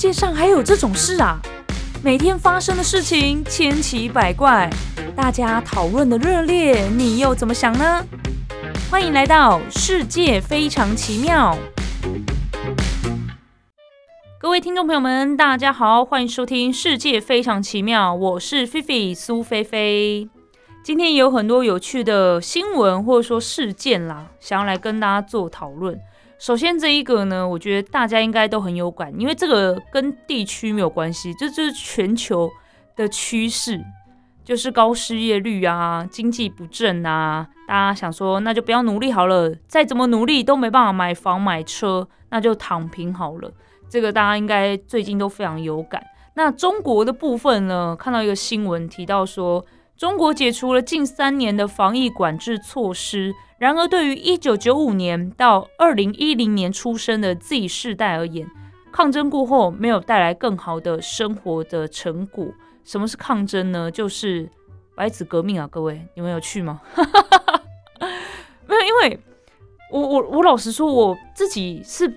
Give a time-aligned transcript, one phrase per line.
[0.00, 1.38] 世界上还有这种事啊！
[2.02, 4.70] 每天发生的事情千奇百怪，
[5.14, 8.02] 大家讨论的热烈，你又怎么想呢？
[8.90, 11.54] 欢迎来到世界非常奇妙。
[14.40, 20.30] 各位听众朋友们，大家好，欢迎收听《世界非常奇妙》，我是菲菲苏菲菲。
[20.82, 26.00] 今天有很多有趣的新闻或者说事件啦，想要来跟大家做讨论。
[26.40, 32.50] 首先这一个呢，我觉得大家应该都很有感，因为这个跟地区没有关系，这就是全球
[32.96, 33.78] 的趋势，
[34.42, 43.52] 就是高失业率啊，经济不振啊，大家想说那就不要努力好了，再怎么努力都没办法买房买车，那就躺平好了。
[43.90, 46.02] 这个大家应该最近都非常有感。
[46.36, 49.62] 那中国的部分呢，看到一个新闻提到说，
[49.94, 53.34] 中国解除了近三年的防疫管制措施。
[53.60, 58.48] 然而，对于一九九五年到二零一零年出生的 Z 世代而言，
[58.90, 62.46] 抗争过后没有带来更好的生活的成果。
[62.84, 63.90] 什么是抗争呢？
[63.90, 64.48] 就是
[64.94, 65.68] 白纸革命啊！
[65.70, 66.80] 各位，你们有去吗？
[68.66, 69.20] 没有，因为
[69.92, 72.10] 我我我老实说，我自己是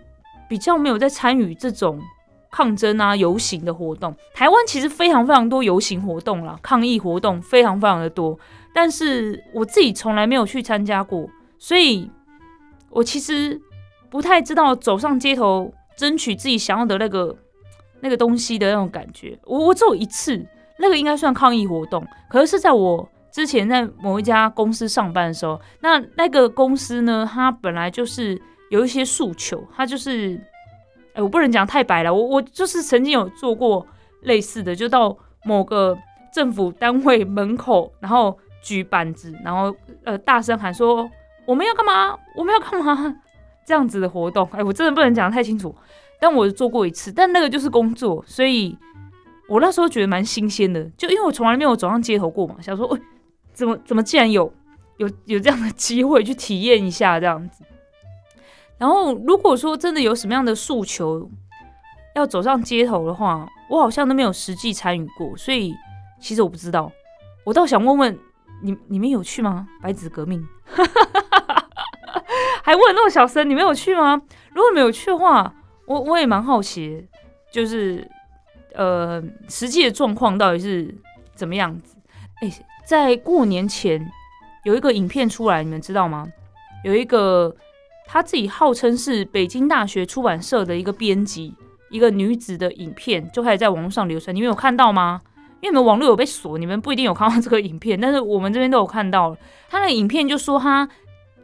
[0.48, 2.02] 比较没有在参与这种
[2.50, 4.16] 抗争啊、游行的活动。
[4.34, 8.40] 台湾其实非常非常多游行活动啦，抗议活动非常非常的多。
[8.76, 11.30] 但是我自己从来没有去参加过，
[11.64, 12.12] 所以
[12.90, 13.58] 我其实
[14.10, 17.34] 不太知道走上街头争取自己想要的那个
[18.02, 19.40] 那个东西的那种感觉。
[19.46, 20.46] 我我只有一次，
[20.78, 25.58] 那个应该算抗议活动，可是是在我之前在某一家公司上班的时候。
[25.80, 28.38] 那那个公司呢，它本来就是
[28.70, 30.38] 有一些诉求，它就是，
[31.14, 33.88] 哎，我不能讲太白了，我我就是曾经有做过
[34.24, 35.98] 类似的，就到某个
[36.34, 38.38] 政府单位门口，然后。
[38.66, 41.06] 举板子，然后呃大声喊说
[41.46, 42.18] 我们要干嘛？
[42.36, 43.16] 我们要干嘛？
[43.66, 45.74] 这样子的活动，哎，我真的不能讲太清楚。
[46.20, 48.78] 但我做过一次，但那个就是工作，所以
[49.50, 53.00] 我那时候觉得蛮新鲜的，就因为我从来没有走上街头过嘛，想说，喂，
[53.54, 54.52] 怎么怎么竟然有
[54.98, 57.64] 有有这样的机会去体验一下这样子。
[58.78, 61.30] 然后如果说真的有什么样的诉求
[62.16, 65.74] 要走上街头的话，我好像都没有实际参与过，所以
[66.20, 66.92] 其实我不知道。
[67.46, 68.20] 我倒想问问。
[68.64, 69.68] 你你们有去吗？
[69.82, 70.44] 白纸革命，
[72.64, 74.22] 还问那么小声，你们有去吗？
[74.54, 75.54] 如果没有去的话，
[75.86, 77.06] 我我也蛮好奇，
[77.52, 78.10] 就是
[78.74, 80.96] 呃，实际的状况到底是
[81.36, 81.98] 怎么样子？
[82.42, 82.50] 哎，
[82.86, 84.10] 在过年前
[84.64, 86.26] 有一个影片出来，你们知道吗？
[86.86, 87.56] 有一个
[88.08, 91.54] 他自己号称是北京大学出版社的一个编辑，
[91.90, 95.22] 一个女子的影片就开始在网络上流传，你们有看到吗？
[95.64, 99.38] 因为你们网络有被锁，你们不一定有看到这个影片，但是我们这边都有看到了。
[99.70, 100.88] 他的影片就说他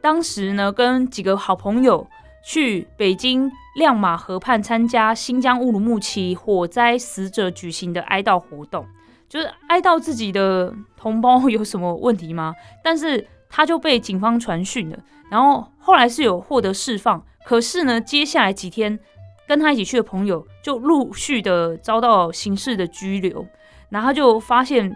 [0.02, 2.06] 当时呢跟几个好朋友
[2.44, 8.86] 去北京亮马河畔参加新疆乌鲁木齐火灾死者举行的哀悼活动，
[9.30, 12.54] 就是哀悼自己的同胞有什么问题吗？
[12.84, 15.00] 但是他就被警方传讯了，
[15.32, 19.00] 然后后来是有获得释放，可是呢，接下来几天
[19.48, 23.48] 跟他一起去的朋友就陆续的遭到刑事的拘留。
[23.90, 24.96] 然后他就发现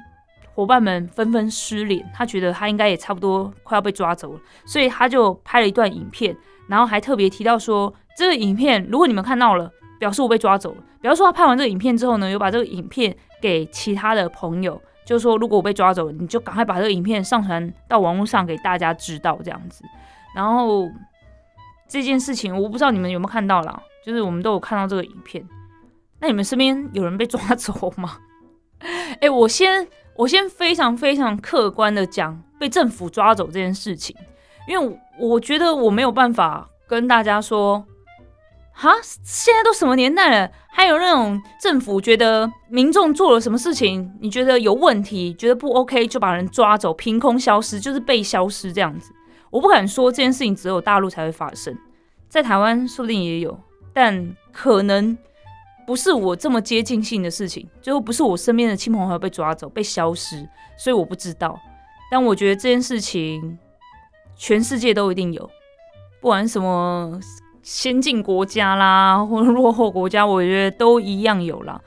[0.53, 6.35] 伙伴们纷纷失联，他觉得他应该也差不多快要被抓走了，所以他就拍了一段影片，
[6.67, 10.83] 然后还特别提到说，这个影片如果你们看到了，表示我被抓走了。
[11.01, 19.83] 比方说他拍完这个影片之后呢，有把这个影片给其他的朋友，就说如果我被抓走了，你就赶快把这个影片上传到网络上给大家知道这样子。
[20.35, 20.87] 然后
[21.87, 25.43] 这件事情我不知道你们有没有看到啦，就是我们都有看到这个影片。
[26.19, 28.17] 那你们身边有人被抓走吗？
[29.21, 34.15] 哎，我先我先非常非常客观的讲被政府抓走这件事情，
[34.67, 37.85] 因为我觉得我没有办法跟大家说，
[38.73, 38.91] 哈，
[39.23, 49.11] 现在都什么年代了，还有那种政府觉得民众做了什么事情，你觉得有问题，觉得不 OK 就把人抓走，凭空消失，就是被消失这样子。
[49.49, 51.77] 我不敢说这件事情只有大陆才会发生，
[52.27, 53.57] 在台湾说不定也有，
[53.93, 55.17] 但可能。
[55.85, 60.47] 不是我这么接近性的事情，最后不是我身边的亲朋好友被抓走、被消失，
[60.77, 61.59] 所以我不知道。
[62.09, 63.57] 但我觉得这件事情，
[64.35, 65.49] 全世界都一定有，
[66.21, 67.19] 不管什么
[67.61, 71.81] 先进国家啦， 或者落后国家，我觉得都一样有啦。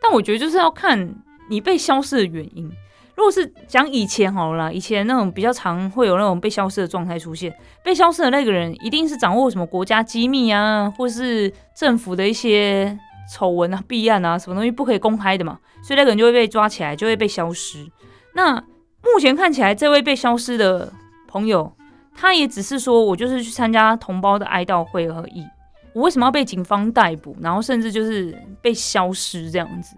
[0.00, 1.14] 但我觉得就是要看
[1.50, 2.70] 你被消失的原因。
[3.14, 7.54] 如果是讲以前好了，以前那种比较常会有那种被消失的状态出现，
[7.84, 12.98] 被消失的那个人一定是掌握什么国家机密啊，或是政府的一些。
[13.32, 15.58] 丑闻啊、弊案啊，什么东西不可以公开的嘛？
[15.82, 17.90] 所以那个人就会被抓起来，就会被消失。
[18.34, 18.60] 那
[19.02, 20.92] 目前看起来，这位被消失的
[21.26, 21.74] 朋友，
[22.14, 25.46] 他也只是说我就是去参加同胞的哀悼会而已。
[25.94, 29.96] 我为什么要被警方逮捕，然后甚至就是被消失这样子？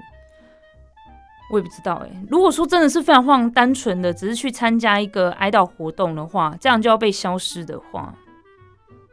[1.51, 2.11] 我也不知道哎。
[2.29, 8.15] 如果说真的是非常非常单纯的，只是去参加一个哀悼活动的话，这样就要被消失的话，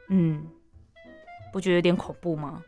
[0.09, 0.45] 嗯，
[1.51, 2.61] 不觉得有点恐怖吗？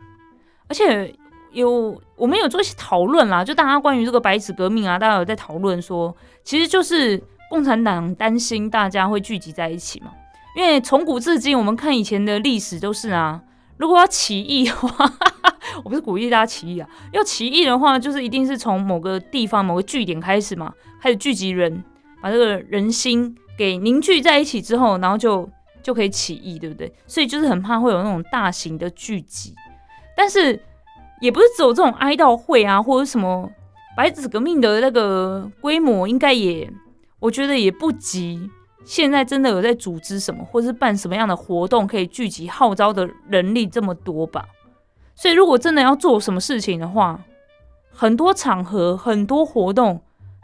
[0.68, 1.14] 而且
[1.54, 10.12] 有我们有做一些讨论啦，就大家关于这个白纸革命啊，大家有在讨论说，其实就是共产党担心大家会聚集在一起嘛。
[10.56, 13.42] 因为从古至今，我们看以前的历史都是啊，
[13.78, 15.12] 如果要起义的话，
[15.84, 20.72] 我不是鼓励大家起义啊，要起义的话，就是一定是从某个地方、某个据点开始嘛，
[21.02, 21.84] 开始聚集人，
[22.22, 25.50] 把这个人心给凝聚在一起之后，然后就
[25.82, 26.94] 就可以起义，对不对？
[27.08, 29.56] 所以就是很怕会有那种大型的聚集，
[30.16, 30.62] 但是
[31.24, 33.50] 也不是只有这种哀悼会啊，或者什么
[33.96, 36.70] 白纸革命的那个规模，应该也
[37.18, 38.52] 我觉得也不及。
[38.84, 44.46] 现在真的有在组织什么，或是办什么样的活动，可以聚集号召的人力这么多吧？
[45.16, 47.18] 所以如果真的要做什么事情的话，
[47.90, 50.02] 很多场合、很多活动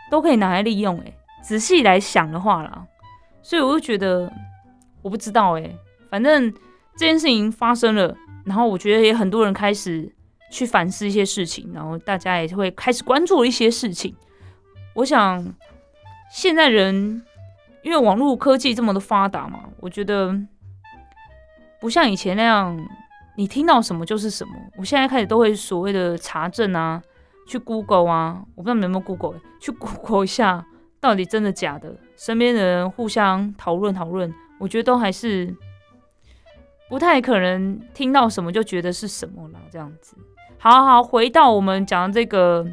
[0.09, 0.97] 都可以拿来利用。
[0.99, 2.85] 诶，仔细来想的话啦，
[3.41, 4.31] 所以我就觉得，
[5.01, 5.75] 我不知道诶，
[6.09, 6.49] 反正
[6.95, 8.15] 这件事情发生了，
[8.45, 10.09] 然后我觉得也很多人开始
[10.49, 14.15] 去反思一些事情，然后大家也会开始关注一些事情。
[14.95, 15.53] 我想
[16.31, 17.23] 现在人。
[17.81, 20.37] 因为网络科技这么的发达嘛，我觉得
[21.79, 22.77] 不像以前那样，
[23.37, 24.53] 你听到什么就是什么。
[24.75, 27.01] 我现在开始都会所谓的查证啊，
[27.47, 30.63] 去 Google 啊，我不知道你有没有 Google，去 Google 一下
[30.99, 31.95] 到底真的假的。
[32.17, 35.55] 身边的人互相讨论讨论，我觉得都还是
[36.89, 39.59] 不太可能听到什么就觉得是什么了。
[39.71, 40.17] 这样子，
[40.59, 42.65] 好好回到我们讲的这个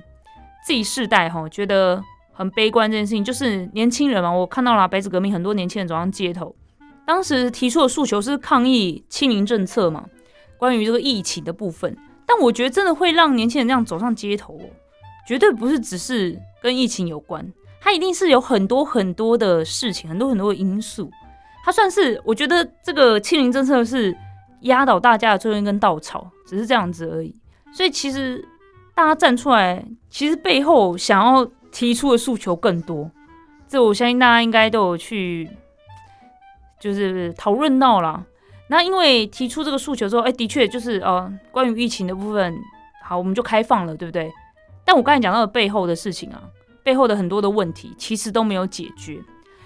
[0.66, 2.02] Z 世代哈，觉得。
[2.38, 6.54] 很悲观这件事情，就是年轻人嘛，我看到了白纸革命，很多年轻人走上街头，
[7.06, 10.04] 当时提出的诉求是抗议清零政策嘛，
[10.58, 11.96] 关于这个疫情的部分。
[12.26, 14.68] 但我觉得真的会让年轻人这样走上街头，哦
[15.26, 17.50] 绝对不是只是跟疫情有关，
[17.80, 21.10] 它一定是有很多很多的事情，很多很多的因素。
[21.64, 24.14] 它算是我觉得这个清零政策是
[24.60, 27.34] 压倒大家的最后一根稻草，只是这样子而已。
[27.76, 28.43] 所以其实
[28.94, 31.46] 大家站出来，其实背后想要。
[31.73, 33.11] 提出的诉求更多，
[33.69, 35.46] 这我相信大家应该都有去，
[36.81, 38.25] 就是讨论到了。
[38.70, 42.55] 那因为提出这个诉求之后，哎，的确就是呃，关于疫情的部分，
[43.05, 44.32] 好，我们就开放了，对不对？
[44.87, 46.44] 但我刚才讲到的背后的事情啊，
[46.82, 49.20] 背后的很多的问题，其实都没有解决。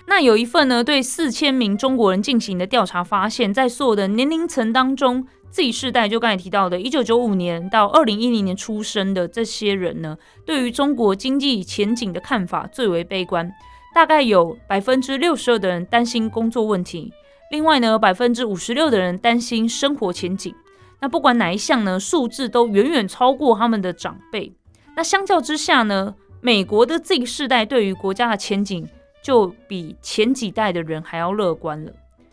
[0.07, 5.29] 那有一份呢，对四千名中国人进行的调查发现，在所有的年龄层当中。
[5.51, 10.17] Z 世代就刚才提到的，一九九五年到二零一零年出生的这些人呢，
[10.47, 13.53] 对于中国经济前景的看法最为悲观。
[13.93, 17.13] 大概有百分之六十二的人担心工作问题，
[17.51, 20.55] 另外呢，百分之五十六的人担心生活前景。
[21.01, 24.53] 那不管哪一项呢，数字都远远超过他们的长辈。
[24.95, 28.89] 那相较之下呢，美国的 Z 世代对于国家的前景
[29.21, 31.91] 就比前几代的人还要乐观了。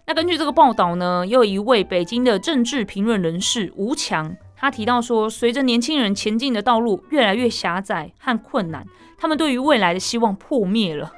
[0.09, 8.85] 那根据这个报道呢，又一位北京的政治评论人士吴强，他提到说，随着年轻人前进的道路越来越狭窄和困难，
[9.17, 11.11] 他们对于未来的希望破灭了，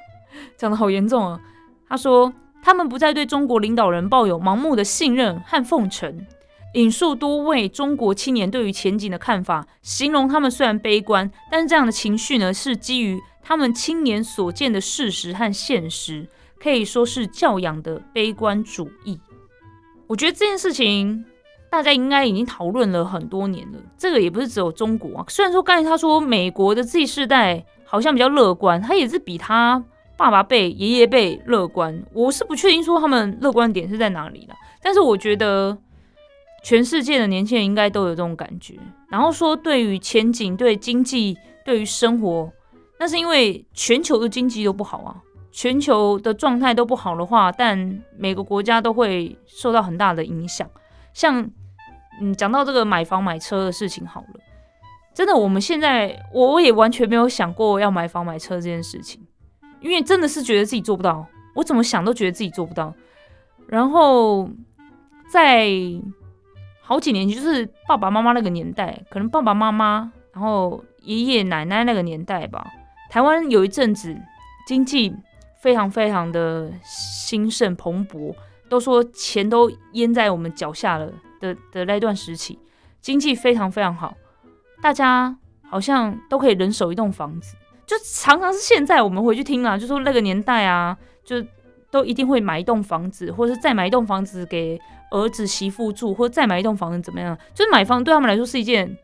[0.58, 1.40] 讲的好严重啊。
[1.88, 2.34] 他说，
[2.64, 6.26] 他们不再对中国领导人抱有盲目的信任和奉承。
[6.74, 16.28] 引述多位中国青年对于前景的看法，形容他们虽然悲观，但是这样的情绪呢，是基于他们青年所见的事实和现实。
[16.62, 19.20] 可以说是教养的悲观主义。
[20.08, 21.24] 我觉得这件事情
[21.70, 23.80] 大家应该已经讨论了很多年了。
[23.98, 25.26] 这个也不是只有中国啊。
[25.28, 29.84] 虽然说刚才他说美国的 Z 世代好像比较乐观，他也是比他
[30.18, 32.04] 爸爸辈、爷爷辈乐观。
[32.14, 34.54] 我是不确定说他们乐观点是在哪里的。
[34.82, 35.78] 但是我觉得
[36.64, 38.78] 全世界的年轻人应该都有这种感觉。
[39.10, 42.52] 然后说对于前景、对经济、对于生活，
[43.00, 45.16] 那是因为全球的经济都不好啊。
[45.52, 50.70] 全球的状态都不好的话，但每个国家都会受到很大的影响。
[51.12, 51.50] 像，
[52.22, 54.40] 嗯，讲到这个买房买车的事情好了，
[55.14, 59.20] 真的，我们现在我我也完全没有想过要买房买车这件事情，
[59.82, 61.26] 因为真的是觉得自己做不到，
[61.56, 62.94] 我怎么想都觉得自己做不到。
[63.68, 64.48] 然后
[65.32, 65.68] 在
[66.82, 72.66] 好几年，就是爸爸妈妈那个年代，可能爸爸妈妈，然后爷爷奶奶那个年代吧，
[73.10, 74.16] 台湾有一阵子
[74.68, 75.16] 经济。
[75.60, 78.34] 非常非常的兴盛蓬勃，
[78.70, 82.58] 都说钱都淹在我们脚下了的的那段时期，
[83.02, 84.16] 经济非常非常好，
[84.82, 85.38] 大家
[85.70, 91.44] 好像都可以人手一栋房子，就常常是现在我们回去听啊，就说那个年代啊，就
[91.92, 94.80] 都一定会买一栋房子，或者是再买一栋房子给
[95.12, 97.38] 儿子媳妇住，或者再买一栋房子怎么样？
[97.54, 98.98] 就是买房对他们来说是一件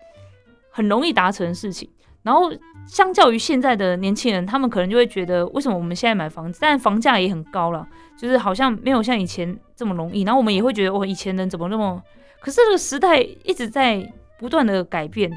[0.70, 1.90] 很容易达成的事情。
[2.26, 2.52] 然后
[2.88, 10.24] 相较于现在的年轻人，他们可能就会觉得，为什么我们现在买房子，但房价也很高了，就是好像没有像以前这么容易。
[10.24, 12.02] 然后我们也会觉得，哇，以前人怎么那么……
[12.40, 15.30] 可是这个时代一直在不断的改变，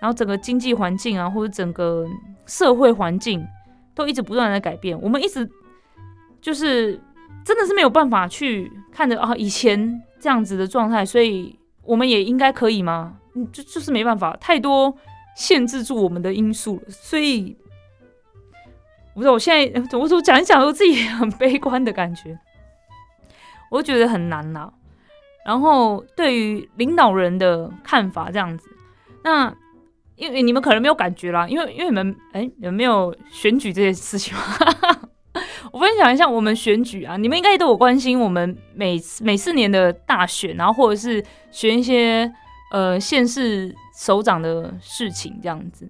[0.00, 2.06] 然后整个经济环境啊，或者整个
[2.44, 3.46] 社会环境
[3.94, 5.48] 都一直不断的改变，我们一直
[6.40, 7.00] 就是
[7.44, 13.16] 真的是没有办法去看着啊以前这样子的状态，所以我们也应该可以吗？
[13.34, 14.96] 嗯，就就是没办法，太多。
[15.34, 17.56] 限制住我们的因素了，所以
[19.14, 22.38] 我不知道我现在我怎么讲一讲，我自己很悲观的感觉，
[23.70, 24.72] 我觉得很难呐。
[25.44, 28.68] 然后对于领导人的看法这样子，
[29.24, 29.54] 那
[30.16, 34.36] 因为你们可能没有感觉啦，因为因为你们哎有没有选举这件事情？
[35.72, 42.32] 我分享一下我们选举啊，你们应该都有关心我们每每四年的大选，然后或者是选一些
[42.70, 43.74] 呃县市。
[43.96, 45.88] 首长的事情这样子，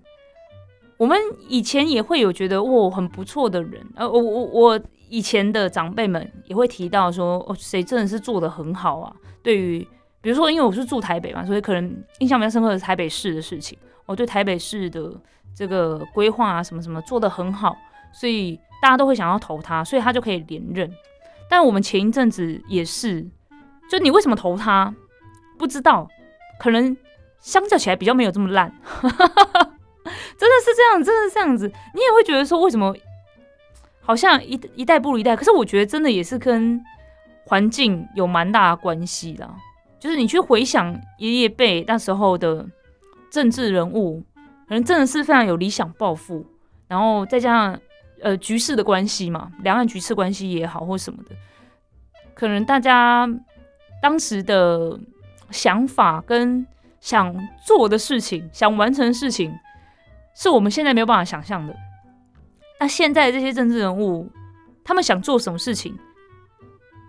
[0.99, 1.18] 我们
[1.49, 9.14] 以前也会有觉得哇很不错的人，呃，我我我以前的长辈们也会提到说，哦，谁真的是做的很好啊？
[9.42, 9.87] 对于
[10.20, 15.12] 比如说，因为我是住台北嘛，所以可能印象比较深刻的是台北市的事情，我对台北市的
[15.54, 17.75] 这个规划啊什么什么做的很好，
[18.12, 20.92] 所以大家都会想要投他，所以他就可以连任。
[21.49, 23.26] 但我们前一阵子也是，
[23.90, 24.94] 就你为什么投他？
[25.58, 26.06] 不知道，
[26.58, 26.94] 可能。
[27.45, 28.73] 相较起来比较没有这么烂，
[29.03, 31.71] 真的是这样，真的是这样子。
[31.93, 32.97] 你也会觉得说，为什么
[34.01, 35.37] 好像一一代不如一代？
[35.37, 36.83] 可是我觉得真的也是跟
[37.45, 39.49] 环境有蛮大的关系的。
[40.01, 42.67] 就是你去回想爷爷辈那时候的
[43.31, 44.25] 政治人物，
[44.67, 46.47] 可能真的是非常有理想抱负，
[46.89, 47.79] 然后再加上
[48.23, 51.37] 呃局势的关系嘛，两岸局势关系也好或什么的，
[52.33, 53.29] 可能大家
[54.01, 54.99] 当时的
[55.51, 56.67] 想法跟。
[57.04, 59.54] 想做的事情，想完成的事情，
[60.34, 61.76] 是我们现在没有办法想象的。
[62.80, 64.26] 那现在这些政治人物，
[64.82, 65.94] 他们想做什么事情？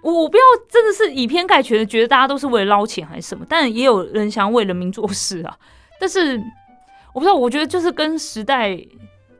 [0.03, 5.57] 我我不要真的是以偏概全的觉得大家都是为了捞钱还是什么，但也有人想为人民做事啊。
[5.97, 6.37] 但是
[7.13, 8.77] 我不知道，我觉得就是跟时代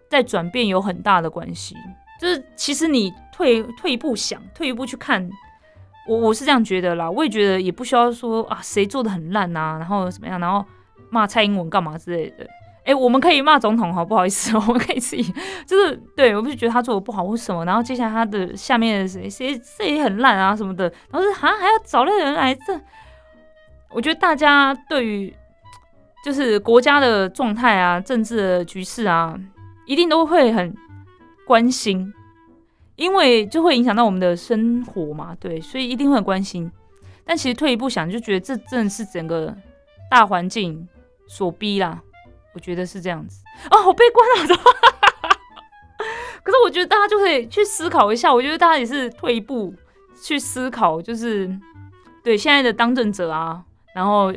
[0.10, 1.76] 在转变有很大的关系。
[2.22, 5.30] 就是其实你退退一步想，退一步去看。
[6.08, 10.64] 我我是这样觉得啦，我也觉得也不需要说啊，谁做的很烂呐，然后怎么样，然后
[11.10, 12.48] 骂蔡英文干嘛之类的。
[12.86, 15.24] 哎，我们可以骂总统哈，不好意思，我们可以自己
[15.66, 22.80] 就是对，我不是觉得他做的不好或什么，然后接下来他的下面谁谁谁也很烂啊什么的，然后是好像还要找那人来这。
[23.90, 25.34] 我觉得大家对于
[26.24, 29.36] 就是国家的状态啊、政治的局势啊，
[29.88, 30.72] 一定都会很
[31.48, 32.14] 关心。
[32.96, 36.72] 因为就会影响到我们的生活嘛，对，所以一定会很关心。
[37.26, 39.56] 但其实退一步想，就觉得这真的是整个
[40.10, 40.88] 大环境
[41.28, 42.02] 所逼啦。
[42.54, 44.40] 我觉得是这样子啊，好悲观啊！
[46.42, 49.74] 可是我觉得大家就可以去思考一下，我觉得大家也是退一步
[50.24, 51.54] 去思考，就是
[52.24, 53.62] 对现在的当政者啊，
[53.94, 54.34] 然后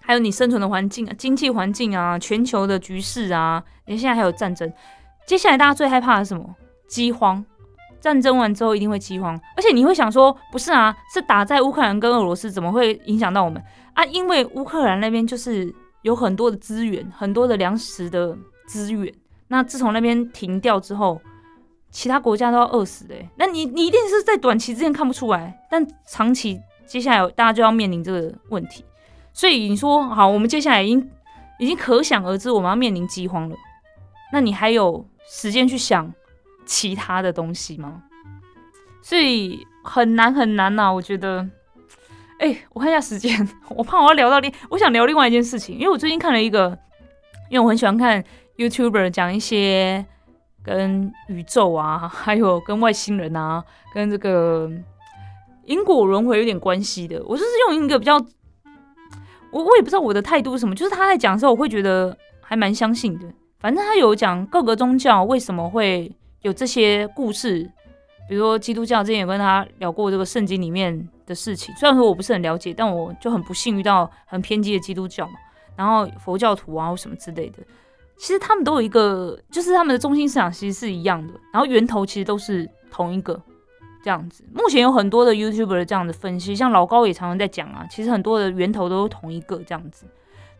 [0.00, 4.72] 还有你生存的环境、经济环境啊、全球的局势啊，你现在还有战争，
[5.26, 6.54] 接下来大家最害怕的是什么？
[6.86, 7.44] 饥荒。
[8.04, 13.62] 战争完之后一定会饥荒，而且你会想说，不是啊，是打在乌克兰跟俄罗斯，怎么会影响到我们
[13.94, 14.04] 啊？
[14.04, 18.36] 因为乌克兰那边就是有很多的资源，很多的粮食的
[18.68, 19.10] 资源。
[19.48, 21.18] 那自从那边停掉之后，
[21.90, 23.14] 其他国家都要饿死的。
[23.36, 28.84] 那你你一定是在短期之间看不出来，但长期接下来大家就要面临这个问题。
[29.32, 31.10] 所以你说好，我们接下来已经
[31.58, 33.56] 已经可想而知，我们要面临饥荒了。
[34.30, 36.12] 那你还有时间去想？
[36.64, 38.02] 其他的东西吗？
[39.02, 41.48] 所以很难很难呐，我觉得。
[42.40, 46.76] 哎，我看一下时间， 我怕我要聊到另，我想聊另外一件事情，因为我最近看了一个，
[47.48, 48.22] 因为我很喜欢看
[48.56, 50.04] YouTuber 讲一些
[50.62, 53.62] 跟宇宙啊，还有跟外星人啊，
[53.94, 54.68] 跟这个
[55.64, 57.22] 因果轮回有点关系的。
[57.24, 58.16] 我就是用一个比较，
[59.52, 63.26] 我我也不知道我的态度是什么，就是他在讲的时候，我会觉得还蛮相信的。
[63.60, 66.12] 反正他有讲各个宗教为什么会。
[66.44, 67.62] 有这些故事，
[68.28, 75.32] 比如说基督教之前有跟他聊过这个圣经里面的事情，虽然说我不是很了解，但我就很不幸遇到很偏激的基督教嘛，
[75.74, 77.60] 然后佛教徒啊或什么之类的，
[78.18, 83.40] 其实他们都有一个，就是他们的中心思想其实是一样的，然后源头其实都是同一个
[84.02, 84.44] 这样子。
[84.52, 90.04] 目前有很多的 YouTuber 这样的分析，像老高也常常在讲啊，其实很多的源头都是同一个这样子。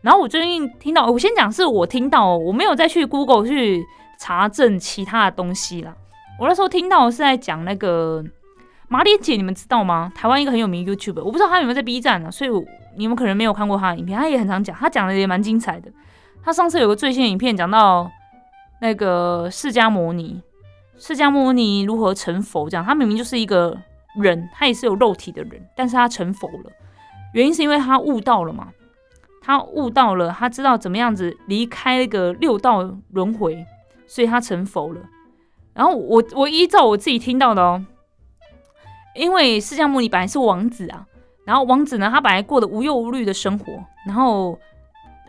[0.01, 3.85] 然后我最近听到，我先讲是我听到，我没有再去 Google 去。
[4.17, 5.95] 查证其他的东西啦。
[6.39, 8.23] 我那时候听到是在讲那个
[8.87, 10.11] 马莲姐，你们知道吗？
[10.15, 12.51] 台湾一个很有名 YouTube，我不知道他有没有在 B 站呢，所以
[12.97, 14.19] 你们可能没有看过他的影片。
[14.19, 15.91] 他也很常讲，他讲的也蛮精彩的。
[16.43, 18.11] 他上次有个最新影片讲到
[18.81, 20.41] 那个释迦摩尼，
[20.97, 23.75] 释迦摩尼如何成佛，这样他明明就是一个
[24.21, 26.71] 人，他也是有肉体的人，但是他成佛了，
[27.33, 28.67] 原因是因为他悟到了嘛，
[29.41, 33.65] 他悟到了，他知道怎么样子离开那个六道轮回，
[34.07, 35.01] 所以他成佛了。
[35.73, 37.85] 然后我我依照我自己听到的哦。
[39.15, 41.05] 因为释迦牟尼本来是王子啊，
[41.45, 43.65] 然后王子呢，他本来过得无忧无虑的生活，
[44.05, 44.59] 然后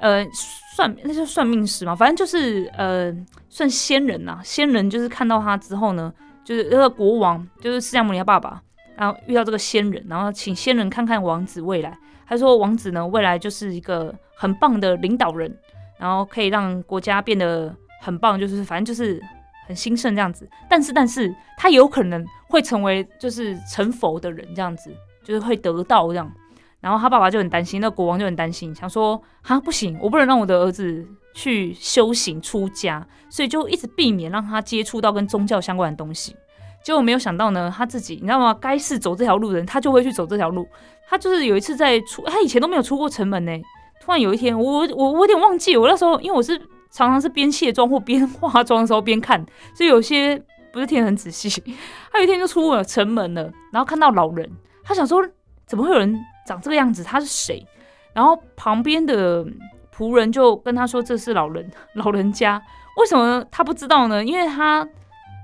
[0.00, 0.26] 呃
[0.74, 3.14] 算那就算命师嘛，反正就是呃
[3.48, 6.12] 算仙人呐，仙人就是看到他之后呢，
[6.44, 8.60] 就是那个国王，就是释迦牟尼他爸爸，
[8.96, 15.56] 然后遇到这个仙人，然后请仙人看看王子未来，他说王子呢未来就是一个很棒的领导人，
[15.96, 17.72] 然后可以让国家变得
[18.06, 19.20] 很棒，就是反正就是。
[19.68, 24.94] 很兴盛这样子，但是但是他有可能会成为就是成佛的人这样子，
[25.24, 26.32] 就是会得道这样。
[26.80, 36.36] 然后他爸爸就很担心，那国王就很担心，想说哈不行，我不能让我的儿子去修行出家，所以就一直避免让他接触到跟宗教相关的东西。
[36.84, 38.54] 结果没有想到呢，他自己你知道吗？
[38.54, 40.64] 该是走这条路的人，他就会去走这条路。
[41.08, 43.50] 他就是有一次在出，他以前都没有出过城门呢。
[44.00, 46.56] 突然有一天，我我我有点忘记，我那时候因为我是。
[46.90, 50.40] 常常是边卸妆或 边化妆的时候边看，所以有些
[50.72, 51.48] 不是听得很仔细。
[52.12, 54.50] 他有一天就出了城门了，然后看到老人，
[54.84, 55.26] 他想说
[55.66, 57.02] 怎么会有人长这个样子？
[57.02, 57.66] 他是谁？
[58.12, 59.44] 然后旁边的
[59.94, 62.62] 仆人就跟他说这是老人， 老人家。
[62.98, 64.24] 为什么他不知道呢？
[64.24, 64.88] 因为他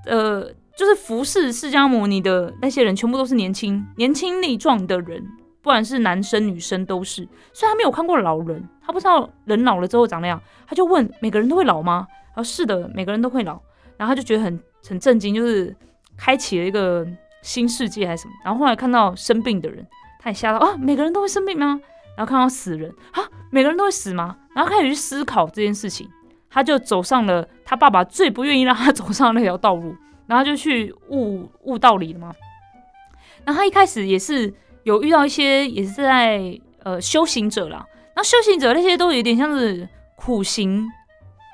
[0.05, 0.43] 呃，
[0.75, 5.23] 就是服侍释迦牟尼的那些人全部都是年轻、年轻力壮的人。
[5.61, 12.07] 不管是男生女生都是，所以他没有看过老人，他不知道人老了之后长那样，他就问每个人都会老吗？
[12.27, 13.59] 然后是的，每个人都会老，
[13.97, 15.75] 然后他就觉得很很震惊，就是
[16.17, 17.07] 开启了一个
[17.41, 18.33] 新世界还是什么。
[18.43, 19.85] 然后后来看到生病的人，
[20.19, 21.79] 他也吓到啊，每个人都会生病吗？
[22.17, 24.37] 然后看到死人啊，每个人都会死吗？
[24.55, 26.09] 然后开始去思考这件事情，
[26.49, 29.95] 他就走上了他爸爸最不愿意让他 走上那条道路，
[30.27, 32.33] 然后就去悟悟道理了嘛。
[33.45, 34.53] 然后他一开始也是。
[34.83, 40.87] 有遇到一些也是在呃修行者啦，那修行者那些都有点像是苦行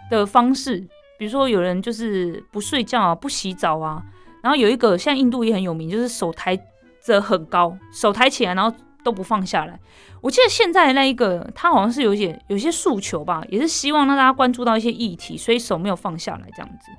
[0.10, 0.78] 的方式，
[1.18, 4.04] 比如说有人就是不睡觉啊，不洗澡啊，
[4.44, 6.60] 然后有一个像印度也很有名，就是手抬
[7.02, 9.80] 着很高，手抬起来然后都不放下来。
[10.22, 16.92] 我记得现在那一个他好像是有点有些诉求吧，也是希望让大家关注到一些议题，所以手没有放下来这样子，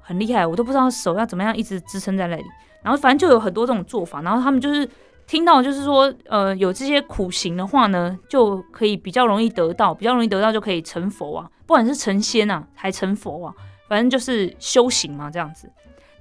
[0.00, 2.44] 很厉害，我都不知道手要怎么样一直支撑在那里。
[2.82, 4.88] 然后反正就有很多这种做法，然后他们就是。
[5.28, 13.54] 听到就是说，呃，有这些苦行的话呢，就可以比较容易得到，比较容易得到就可以成佛啊，不管是成仙啊，还成佛啊，
[13.90, 15.70] 反正就是修行嘛，这样子。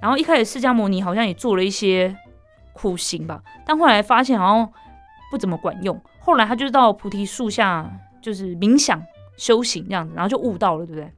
[0.01, 2.13] 然后一开始释迦牟尼好像也做了一些
[2.73, 4.69] 苦行吧，但后来发现好像
[5.31, 5.97] 不怎么管用。
[6.19, 7.89] 后来他就到菩提树下，
[8.21, 9.01] 就是冥想
[9.37, 11.09] 修行这样子，然后就悟到了，对不对？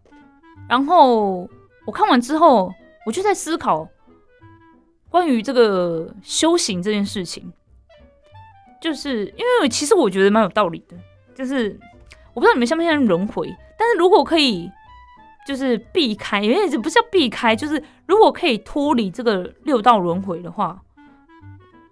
[0.70, 1.50] 然后
[1.88, 2.72] 我看完之后，
[3.08, 3.88] 我就在思考
[5.10, 7.52] 关于这个修行这件事情。
[8.82, 10.96] 就是因为其实我觉得蛮有道理的，
[11.36, 11.78] 就是
[12.34, 14.72] 我不知道你们相不相信轮回，但是如果可以
[15.46, 20.82] 就是避开，因为这不是要避开，就是如果可以脱离这个六道轮回的话，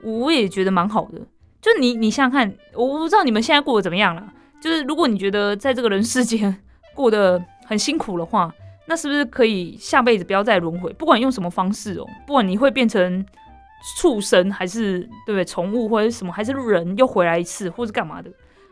[0.04, 1.20] 我也觉得蛮好的。
[1.62, 4.32] 就你你想想看，我不知道你们现在过得怎么样了。
[4.62, 6.56] 就是如果你觉得在这个人世间
[6.96, 8.54] 过得很辛苦的话，
[8.86, 10.94] 那是不是可以下辈子不要再轮回？
[10.94, 13.26] 不管用什么方式哦，不管你会变成。
[13.98, 15.46] 畜生还是对不对？
[15.46, 18.30] 宠物或者什么还是人又回来一次，或者干嘛的？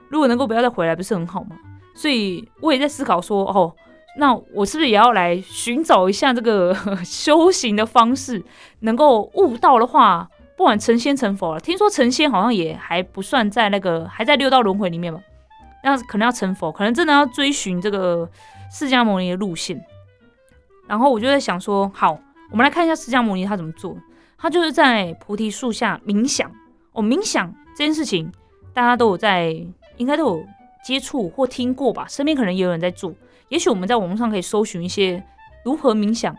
[0.09, 1.55] 如果能够不要再回来，不是很好吗？
[1.93, 3.73] 所以我也在思考说，哦，
[4.17, 8.43] 那我是不是也要来寻找一下这个 修行的方式？
[8.81, 15.21] 能够悟道的话，不管成仙成佛了，听说成仙好像也还不算在那个还在六道轮回里面嘛。
[15.83, 18.29] 那可能要成佛，可能真的要追寻这个
[18.71, 19.79] 释迦牟尼的路线。
[20.87, 22.17] 然后我就在想说，好，
[22.51, 23.95] 我们来看一下释迦牟尼他怎么做。
[24.45, 26.51] 他就是在菩提树下冥想
[26.91, 28.31] 哦，冥想这件事情
[28.75, 29.49] 大家都有在，
[29.97, 30.45] 应该都有
[30.83, 32.05] 接触或听过吧？
[32.07, 33.11] 身边可能也有人在做。
[33.49, 35.23] 也许我们在网络上可以搜寻一些
[35.63, 36.35] 如何冥想，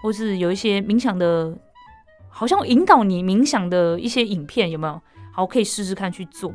[0.00, 1.52] 或是有一些冥想的，
[2.28, 5.02] 好像引导你冥想的一些影片，有没有？
[5.32, 6.54] 好，可以试试看去做。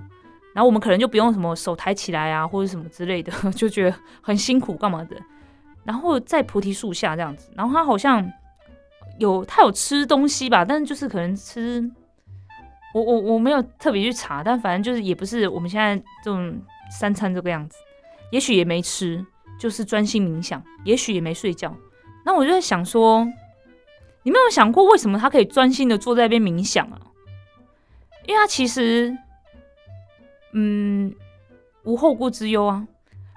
[0.56, 5.18] 然后我们可能就不用什么手抬起来啊，或者什么之类的，就觉得很辛苦干嘛的。
[5.84, 8.26] 然后在菩提树下这样子，然后他好像。
[9.20, 11.90] 有他有吃东西吧，但是就是可能吃，
[12.94, 17.78] 我我我没有特别去查，但反正就是也不是我们现在这种三餐这个样子，
[18.32, 19.26] 也许也没吃，
[19.60, 21.76] 就是专心冥想，也许也没睡觉。
[22.26, 23.26] 那我就在想说，
[24.24, 27.00] 你没有想过为什么他可以专心的坐在那边冥想啊？
[28.26, 29.18] 因为他其实，
[30.54, 31.14] 嗯，
[31.84, 32.88] 无后顾之忧啊。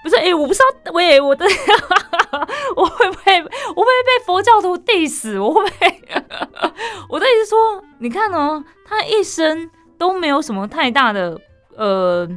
[0.02, 1.44] 不是，哎，我不知道，喂，我的，
[2.76, 5.40] 我会不会，我会不会被佛教徒 diss？
[5.42, 6.02] 我会不会？
[7.08, 11.40] 我的意思说，你看哦，他一生都没有什么太大的，
[11.76, 12.28] 呃，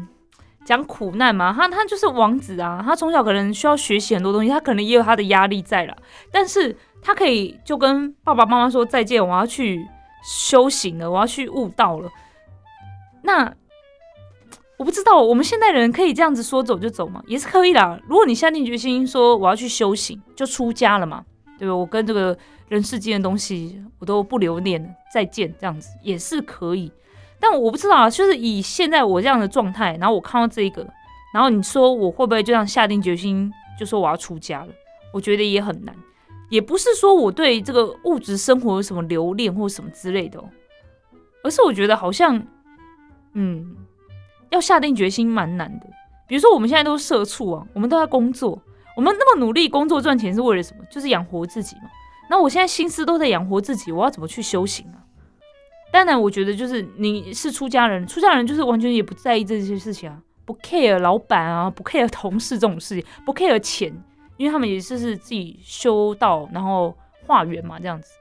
[0.65, 1.54] 讲苦难嘛。
[1.56, 5.95] 他他就是王子啊，他从小可能需要学习很多东西，他可能也有他的压力在了，
[6.32, 9.86] 但是他可以就跟爸爸妈妈说再见，我要去
[10.23, 12.10] 修行了，我要去悟道了。
[13.23, 13.54] 那。
[14.80, 17.22] 我不知道，我们现代人可以这样子说走就走吗？
[17.28, 18.02] 也是可以的。
[18.08, 21.26] 如果你下定决心说我要去修行，就出家了嘛，
[21.58, 21.76] 对吧？
[21.76, 22.36] 我跟这个
[22.70, 26.89] 人世间的东西我都不留恋，再见，这样子也是可以。
[27.42, 30.88] 但我不知道啊，就是以现在我这样的状态，然后我看到这个，
[31.34, 34.70] 然后你说我会不会就这样下定决心就说我要出家了？
[35.13, 35.94] 我觉得也很难。
[36.50, 40.50] 也不是说我对这个物质生活有什么留恋或什么之类的，哦
[41.44, 42.42] 而是我觉得好像，
[43.34, 43.76] 嗯。
[44.50, 45.86] 要下定决心蛮难的。
[46.28, 48.62] 比如说，我们现在都是社畜啊，我们都在工作，
[48.96, 50.84] 我们那么努力工作赚钱是为了什么？
[50.88, 51.90] 就是养活自己嘛。
[52.30, 55.02] 那我现在心思都在养活自己，我要怎么去修行啊？
[55.92, 63.92] 当然，我觉得就是你是出家人，出家人就是完全也不在意这些事情啊，不 care 老板啊，不 care 同事这种事情，不 care 钱，
[64.38, 68.14] 因为他们也是是自己修道然后化缘嘛，这样子。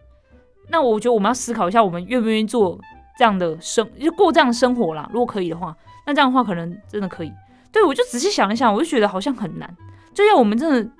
[0.70, 2.80] 那我觉得我们要思考一下，我们愿不愿意做
[3.18, 5.06] 这样的生，就过这样的生活啦？
[5.12, 5.76] 如果可以的话。
[6.08, 7.30] 那这样的话，可能真的可以。
[7.70, 9.76] 对我就仔细想一想，我就觉得好像很难。
[10.14, 10.90] 就要我们真的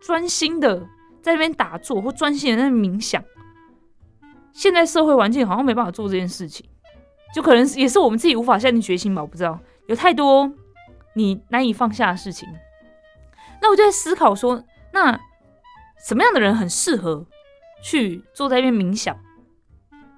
[0.00, 0.80] 专心的
[1.20, 3.22] 在那边打坐，或专心的在那冥想。
[4.54, 6.66] 现在社会环境好像没办法做这件事情，
[7.34, 9.20] 就可能也是我们自己无法下定决心吧。
[9.20, 10.50] 我不知道，有太多
[11.12, 12.48] 你难以放下的事情。
[13.60, 15.12] 那我就在思考说，那
[16.06, 17.26] 什么样的人很适合
[17.82, 19.14] 去坐在那边冥想？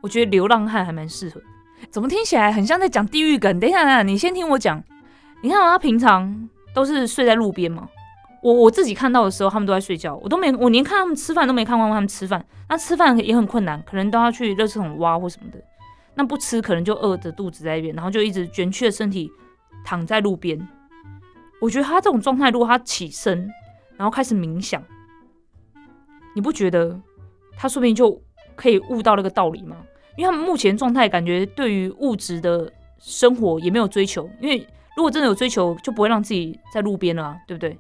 [0.03, 1.43] 我觉得流浪汉还蛮适合。
[1.88, 3.59] 怎么听起来很像在讲地狱梗？
[3.59, 4.83] 等一下，等一下你先听我讲。
[5.43, 7.88] 你看他平常都是睡在路边嘛。
[8.43, 12.45] 我我自己看到的时候，他们都在睡觉，我都没，我连看他们吃饭都没看过他们吃饭。
[12.69, 15.59] 那吃饭也很困难，可能都要去热车桶挖或什么的。
[16.14, 19.31] 那不吃，可能就饿着肚子在那边，然后就一直卷曲的身体
[19.85, 20.69] 躺在路边。
[21.61, 23.51] 我觉得他这种状态，如果他起身，
[23.97, 24.83] 然后开始冥想，
[26.35, 26.99] 你不觉得
[27.57, 28.23] 他说不定就
[28.57, 29.77] 可以悟到那个道理吗？
[30.21, 34.59] 因为他们目前状态感觉对于物质的生活也没有追求，因为
[34.95, 37.75] 如果真的有追求，就不会让自己在路边了，对不对？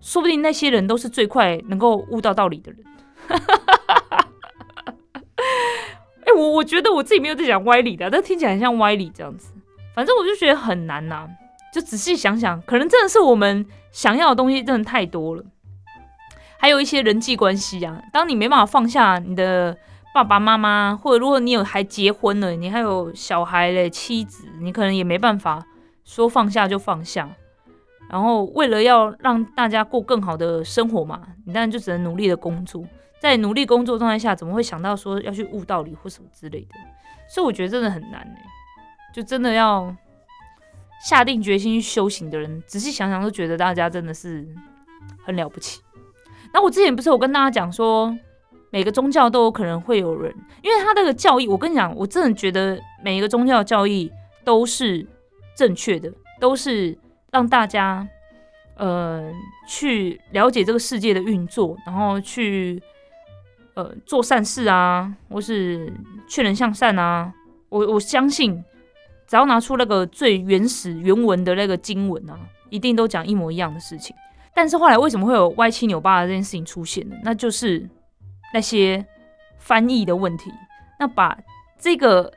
[0.00, 2.82] 说不定那些人都是最快能够悟到道理的人。
[6.24, 9.52] 哎，我我觉得我自己没有在讲歪理的，但听起来很像歪理这样子。
[9.94, 11.28] 反正我就觉得很难呐，
[11.74, 15.44] 就仔细想想，可能真的是我们想要的东西真的太多了，
[16.58, 19.76] 还有一些人际关系啊，当你没办法放下你的。
[20.12, 25.64] 爸爸妈妈，或者如果你有还结婚了，你还有小孩嘞，妻子，你可能也没办法
[26.04, 27.30] 说放下就放下。
[28.08, 32.84] 然后为了要让大家过更好的生活嘛，你当然就只能努力的工作。
[33.20, 36.74] 在努力工作状态下，怎么会想到说要去悟道理或什么之类的？
[37.32, 38.42] 所以我觉得真的很难哎，
[39.14, 39.94] 就真的要
[41.06, 44.44] 下定决心去修行的人，仔细想想都觉得大家真的是
[45.24, 45.80] 很了不起。
[46.52, 48.18] 那我之前不是有跟大家讲说。
[48.72, 54.10] 每个宗教都有可能会有人，因为他这个教义，我跟你讲，我真的觉得每一个宗教教义
[54.44, 55.04] 都是
[55.56, 56.96] 正确的，都是
[57.32, 58.06] 让大家
[58.76, 59.28] 呃
[59.68, 62.80] 去了解这个世界的运作，然后去
[63.74, 65.92] 呃做善事啊，或是
[66.28, 67.32] 劝人向善啊。
[67.70, 68.64] 我我相信，
[69.26, 74.14] 只要拿出那个最原始原文的那个经文啊，一定都讲一模一样的事情。
[74.54, 77.16] 但是后来为什么会有歪七扭八的这件事情出现呢？
[77.24, 77.88] 那就是。
[78.52, 79.06] 那些
[79.58, 80.52] 翻译的问题，
[80.98, 81.38] 那把
[81.78, 82.32] 这个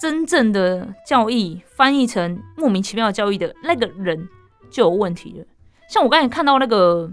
[0.00, 4.28] 真正的教义翻译成莫名其妙的教义的那个人
[4.70, 5.46] 就有问题了。
[5.88, 7.10] 像我刚才看到那个，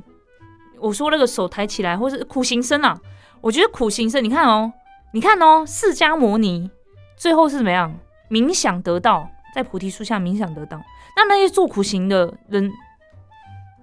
[0.80, 3.00] 我说那个手抬起来，或是苦行僧啊，
[3.42, 4.74] 我觉得苦行僧，你看哦，
[5.14, 6.70] 你看哦，释迦牟尼
[7.16, 7.96] 最后是怎么样？
[8.30, 10.82] 冥想得道，在菩提树下冥想得道。
[11.16, 12.72] 那那些做苦行的人，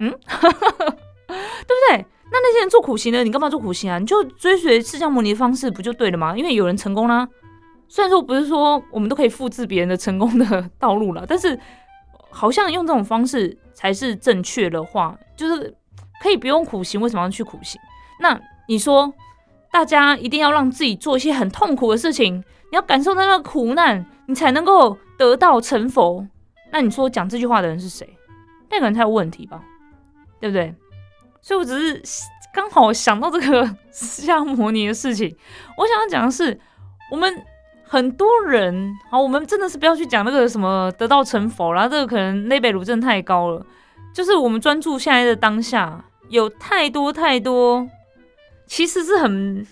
[0.00, 0.18] 嗯，对
[1.28, 2.04] 不对？
[2.32, 3.98] 那那些人做苦行的，你干嘛做苦行啊？
[3.98, 6.36] 你就追随释迦牟尼的方式不就对了吗？
[6.36, 7.28] 因为有人成功啦。
[7.88, 11.58] 虽然说不是说我们都可以复制别人的成功的道路了，但是
[12.30, 15.74] 好像用这种方式才是正确的话，就是
[16.22, 17.80] 可以不用苦行，为什么要去苦行？
[18.20, 19.12] 那你说
[19.72, 26.24] 大家一定要让自己做一些很痛苦的事情，你要感受到那个苦难，你才能够得到成佛。
[26.70, 28.08] 那你说讲这句话的人是谁？
[28.70, 29.60] 那个人才有问题吧？
[30.38, 30.72] 对不对？
[31.42, 32.02] 所以，我只是
[32.52, 35.34] 刚好想到这个释迦牟尼的事情。
[35.76, 36.58] 我想要讲的是，
[37.10, 37.44] 我们
[37.84, 43.64] 很多人，好，我们真的是不要去讲那个什么得道成佛啦，这个可能内贝鲁真的太高了。
[44.14, 47.88] 就是我们专注现在的当下，有太多太多，
[48.66, 49.66] 其实是很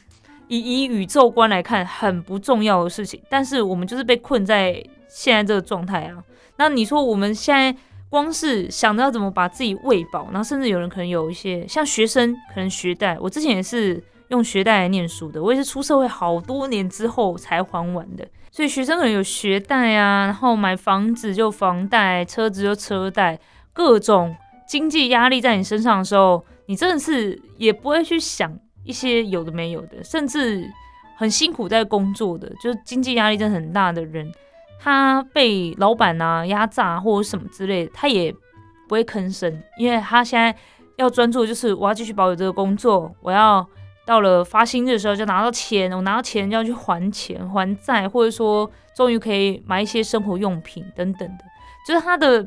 [0.47, 6.23] 以以宇宙观来看很不重要的事情，但是我们就是被困在现在这个状态啊。
[6.57, 7.77] 那你说我们现在
[8.09, 18.27] 光是想着要怎么把自己喂饱，然后甚至有人可能有一些像学生，可能学贷，我之前也是用学贷来念书的，我也是出社会好多年之后才还完的。
[18.51, 23.39] 所以学生可能有学贷啊，然后买房子就房贷，车子就车贷。
[23.73, 24.35] 各种
[24.67, 30.69] 经济压力在你身上的时候，你真的是也不会去想一些有的没有的，甚至
[31.17, 34.33] 很辛苦在工作的，就是经济压力真的很大的人，
[34.79, 40.55] 他被老板啊压榨或者什么之类的，他也不会吭声，因为他现在
[40.97, 43.67] 要专注的就是我要继续保有这个工作，我要
[44.07, 51.45] 到了发薪日的时候就拿到钱，我拿到钱就要去还钱还债，或者说终于可以买一些生活用品等等的，
[51.87, 52.47] 就是他的。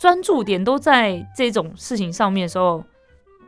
[0.00, 2.82] 专注点都在这种事情上面的时候，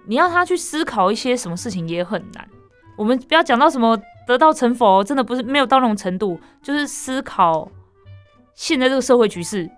[0.06, 2.46] 你要他去思考一些什么事情也很难。
[2.94, 7.66] 我们不要讲到什么得道成佛，真的不是没有到那种程度，就是思考
[8.54, 9.70] 现在这个社会局势、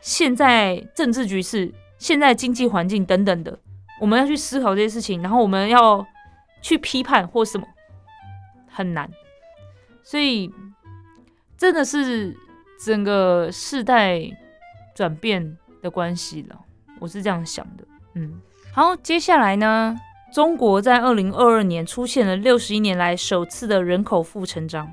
[0.00, 3.58] 现在政治局势、现在经济环境等等的，
[4.00, 6.06] 我们要去思考这些事情，然后我们要
[6.62, 7.66] 去批判或什么，
[8.68, 9.10] 很难。
[10.02, 10.50] 所以
[11.56, 12.36] 真的是
[12.84, 14.20] 整个世代
[14.94, 15.56] 转变。
[15.82, 16.58] 的关系了，
[16.98, 17.84] 我是这样想的。
[18.14, 18.40] 嗯，
[18.72, 19.94] 好，接下来呢，
[20.32, 24.92] 中国在二零二二年出现了六十一年来首次的人口负成长。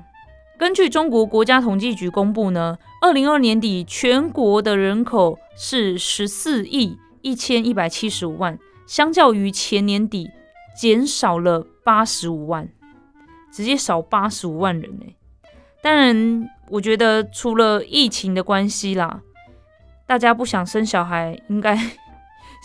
[0.58, 10.30] 根据中国国家统计局公布呢，二零二年底全国的人口是十四亿一千一百七十五万，相较于前年底
[10.76, 12.68] 减少了八十五万，
[13.52, 15.06] 直接少八十五万人呢。
[15.82, 19.20] 当然，我觉得除了疫情的关系啦。
[20.06, 21.74] 大家不想生小孩，应该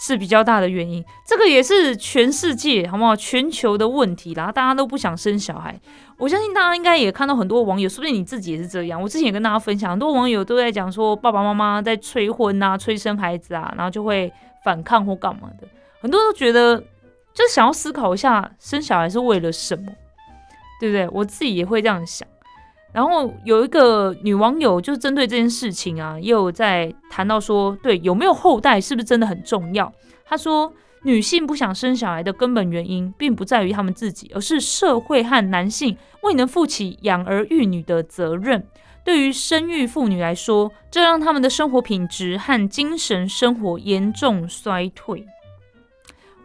[0.02, 1.04] 是比较大的原因。
[1.26, 3.16] 这个也是全世界好不好？
[3.16, 5.80] 全球的问题啦，大家都不想生小孩。
[6.18, 9.02] 我相信大家应该也看到很多网友，说不定你自己也是这样。
[9.02, 14.32] 我之前也跟大家分享，很多网友都在讲说，爸爸妈妈在催婚啊、催生孩子啊，然后就会
[14.64, 15.68] 反抗或干嘛的。
[16.02, 16.78] 很多都觉得，
[17.34, 19.86] 就是想要思考一下，生小孩是为了什么，
[20.80, 21.08] 对不对？
[21.12, 22.28] 我自己也会这样想。
[22.91, 29.93] 然后有一个女网友，就是针对这件事情啊，也有在谈到说，对有没有后代是不是真的很重要？
[30.25, 30.73] 她说，
[31.04, 38.65] 女性不想生小孩的根本原因，并不在于她们自己，而是社会和男性未能负起养儿育女的责任。
[39.04, 45.25] 对于生育妇女来说，这让他们的生活品质和精神生活严重衰退。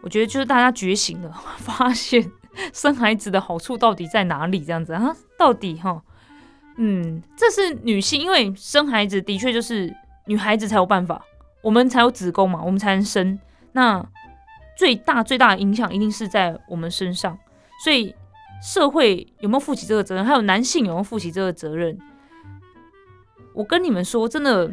[0.01, 2.31] 我觉得就是大家觉醒了，发现
[2.71, 4.61] 生孩子的好处到底在哪里？
[4.61, 6.01] 这样子啊，到底哈？
[6.77, 9.93] 嗯，这是女性，因为生孩子的确就是
[10.25, 11.23] 女孩子才有办法，
[11.61, 13.39] 我们才有子宫嘛，我们才能生。
[13.71, 14.05] 那
[14.77, 17.37] 最大最大的影响一定是在我们身上，
[17.83, 18.13] 所以
[18.61, 21.97] 社会有没有负起这个责任，还有男性有没有负起这个责任？
[23.53, 24.69] 我跟你们说，真的，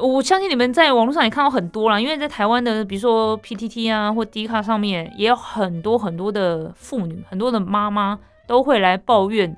[0.00, 9.56] 我相信你们在网络上也看到很多啦，因为在台湾的，比如说 PTT 啊或 D 卡上面，也有很多很多的妇女，很多的妈妈都会来抱怨。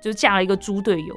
[0.00, 1.14] 就嫁了一个猪队友，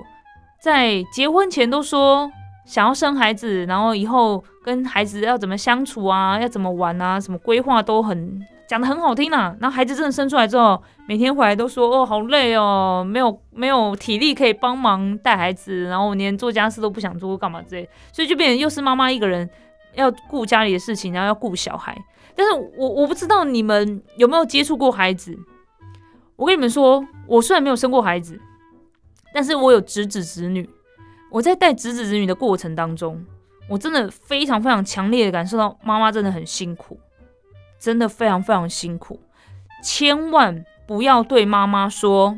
[0.62, 2.30] 在结婚前都说
[2.66, 9.54] 想要生孩子，然后以后跟孩子要怎么相处啊，要怎么玩啊，什么规划都很讲的很好听啊。
[9.60, 19.50] 然后孩子真的生出来之后，每天回来都说哦好累哦，没有没有体力可以帮忙带孩子，然后连做家事都不想做，干嘛之类，所以就变成又是妈妈一个人
[19.96, 21.98] 要顾家里的事情，然后要顾小孩。
[22.36, 25.38] 但是我我不知道你们有没有接触过孩子，
[26.38, 28.40] 我跟你们说，我虽然没有生过孩子。
[29.34, 30.70] 但是我有侄子侄女，
[31.32, 33.26] 我在带侄子侄女的过程当中，
[33.68, 37.00] 我真的非常非常强烈的感受到妈妈真的很辛苦，
[37.80, 39.20] 真的非常非常辛苦。
[39.84, 42.38] 千万不要对妈妈说，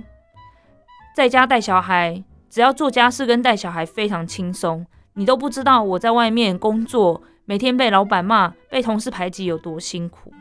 [1.14, 10.32] 在家带小孩，只要做家事跟带小孩非常轻松，你都不知道我在外面工作，每天被老板骂，被同事排挤有多辛苦。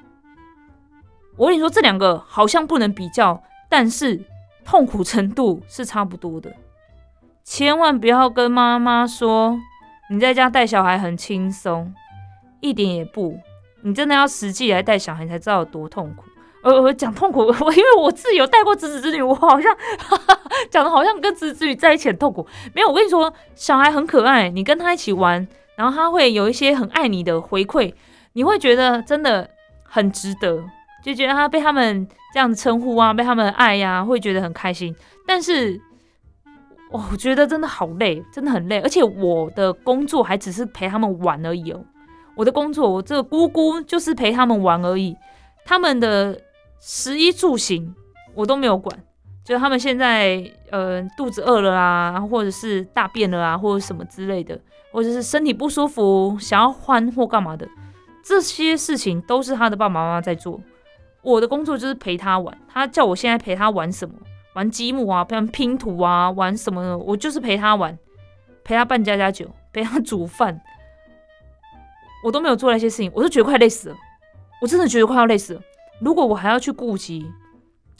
[1.36, 4.24] 我跟你说，这两个好像不能比较，但是。
[4.64, 6.52] 痛苦程度是差不多的，
[7.44, 9.58] 千万不要跟妈妈说
[10.10, 11.92] 你在家带小孩很轻松，
[12.60, 13.38] 一点也不。
[13.82, 16.24] 你真的要实际来带小孩，才知道有多痛苦。
[16.62, 19.70] 呃，我讲痛苦， 我因为我自己有带过侄子侄女，我好像
[20.70, 22.46] 讲的好像跟侄子侄女在一起很痛苦。
[22.72, 25.46] 没有，我跟你说，小孩很可爱，你跟他一起玩，
[25.76, 27.92] 然后他会有一些很爱你的回馈，
[28.32, 29.50] 你会觉得真的
[29.82, 30.64] 很值得。
[31.02, 34.92] 就觉得他被他们这样子称呼啊，被他们爱呀，会觉得很开心。
[35.24, 35.80] 但是，
[36.90, 41.84] 我觉得真的好累，真的很累，而且我的工作还只是陪他们玩而已哦。
[42.34, 45.16] 我的工作，我这个姑姑就是陪他们玩而已，
[45.64, 46.36] 他们的
[46.80, 47.94] 食衣住行
[48.34, 48.98] 我都没有管，
[49.44, 50.42] 就他们现在
[50.72, 57.68] 呃肚子饿了啊，或者是大便了啊，或者什么之类的，或者是身体不舒服想要换或干嘛的，
[58.24, 60.60] 这些事情都是他的爸爸妈妈在做。
[61.24, 64.14] 我的工作就是陪他玩，他叫我现在陪他玩什么，
[64.54, 66.96] 玩积木啊，陪他拼图啊，玩什么？
[66.98, 67.98] 我就是陪他玩，
[68.62, 70.60] 陪他办家家酒，陪他煮饭。
[72.22, 73.96] 我都没有做那些事情，我都觉得快累死了。
[74.60, 75.60] 我真的觉得快要累死了。
[76.00, 77.30] 如果我还要去顾及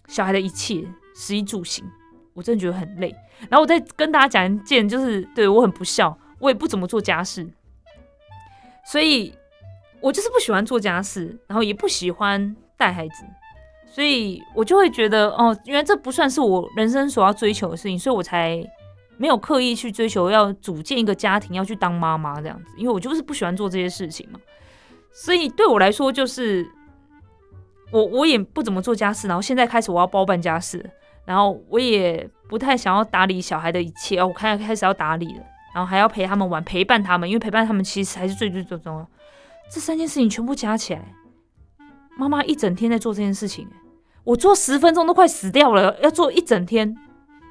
[0.08, 1.84] 小孩的一切食衣住行，
[2.32, 3.14] 我真的觉得很累。
[3.50, 7.46] 然后我再跟大家讲一件，就是对我很不孝，我也不怎么做家事，
[8.86, 9.34] 所以
[10.00, 13.24] 我就是不喜欢做家事，然后也不喜欢带孩子，
[13.86, 18.62] 所以我就会觉得，哦，原来这不算是我人生所要追求的事情，所以我才。
[19.16, 24.40] 没有刻意去追求要组建一个家庭，要去当妈妈这样子，因为我就是不喜欢做这些事情嘛。
[25.12, 26.68] 所以对我来说，就是
[27.92, 30.84] 我我也不怎么做家事，然后现在开始我要包办家事，
[31.24, 39.08] 然后我也不太想要打理小孩的一切哦，我开开始要打理了，然后还要陪他们玩，陪伴他们，因为陪伴他们其实还是最最最重要。
[39.70, 41.00] 这三件事情全部加起来，
[42.16, 43.68] 妈妈一整天在做这件事情，
[44.22, 46.96] 我做十分钟都快死掉了，要做一整天。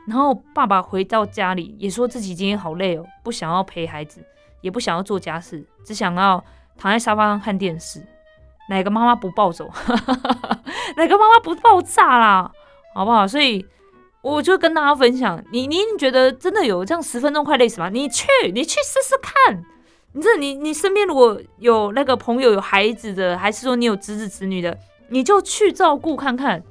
[0.07, 4.21] 然后爸爸回到家里也说自己今天好累哦，不想要陪孩子，
[4.61, 6.43] 也不想要做家事，只想要
[6.77, 8.05] 躺在沙发上看电视。
[8.69, 9.69] 哪个妈妈不暴走？
[10.97, 12.51] 哪个妈妈不爆炸啦？
[12.93, 13.27] 好不好？
[13.27, 13.65] 所以
[14.21, 17.89] 我就跟大家分享，你你觉得真的有这样十分钟快累死吗？
[17.89, 19.63] 你去，你去试试看。
[20.13, 24.77] 你这你你身边如果有那个朋友有孩子的，还是说你有侄子侄女的，
[25.09, 26.63] 你就去照顾看看。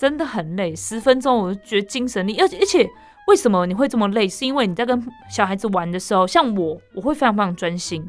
[0.00, 2.88] 真的很累，十分钟我就觉得精神力，而且而且
[3.26, 4.28] 为什么你会这么累？
[4.28, 8.08] 是因为你在跟小孩子玩的时候，像我，我会非常非常专心，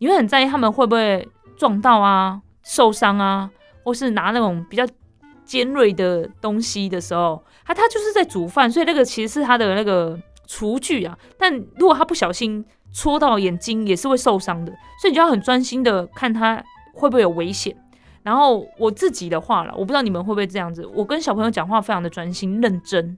[0.00, 3.48] 你会很在意他们会不会撞到啊、受伤啊，
[3.84, 4.84] 或是拿那种比较
[5.44, 11.16] 尖锐的东西的时候，他他就是在煮饭，所以那个其实是他的那个厨具啊。
[11.38, 16.62] 但如果他不小心戳到眼睛，也是会受伤的，所以你就要很专心的看他
[16.94, 17.76] 会不会有危险。
[18.22, 20.84] 然后我自己的话了，我不知道你们会不会这样子。
[20.94, 23.16] 我跟小朋友讲话非常的专心认真，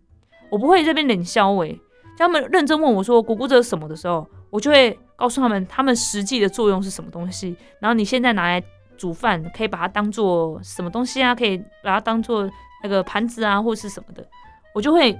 [0.50, 1.78] 我不会这边冷笑诶。
[2.16, 7.56] 他们认真问我说“姑姑这是什么”的时候，我就会告诉他们他们实际的作用是什么东西。
[7.80, 8.62] 然后你现在拿来
[8.96, 11.34] 煮饭，可以把它当做什么东西啊？
[11.34, 12.48] 可以把它当做
[12.84, 14.24] 那个盘子啊，或是什么的。
[14.72, 15.18] 我就会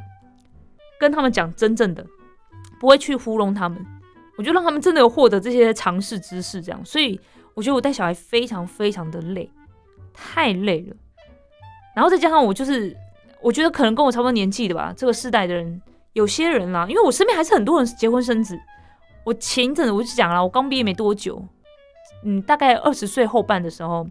[1.00, 2.06] 跟他们讲真正的，
[2.78, 3.84] 不会去糊弄他们。
[4.36, 6.84] 我就让他们真的有获得这些常识知识，这样。
[6.84, 7.20] 所以
[7.54, 9.50] 我觉得我带小孩非常非常的累。
[10.14, 10.96] 太累了，
[11.96, 12.94] 然后再加上我就是，
[13.40, 15.80] 我觉得可能跟我差不多年纪的吧，这个世代的人，
[16.12, 18.54] 有些人啦，因为我身边还是很多人结婚生子。
[19.24, 21.42] 我前一阵子我就讲了，我刚毕业没多久，
[22.24, 24.06] 嗯，大概二十岁后半的时候，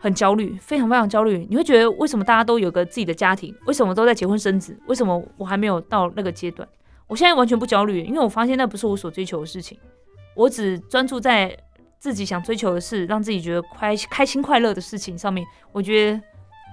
[0.00, 1.44] 很焦虑，非常非常焦虑。
[1.50, 6.68] 你会觉得为什么大家都有个自己的家庭，为什么都在结婚生子，为什么我还没有到那个阶段？
[7.08, 9.78] 我现在完全不焦虑，因为我发现那不是我所追求的事情，
[10.36, 11.56] 我只专注在。
[12.00, 16.20] 自己想追求的事，让自己觉得快开心快乐的事情上面，我觉得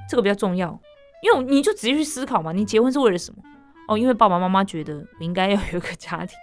[0.08, 0.80] 这个比较重要。
[1.24, 3.42] 因为你就直接去思考嘛，你结婚是为了什么？
[3.88, 6.38] 哦，因为爸爸妈妈觉得我应该要有一个家庭。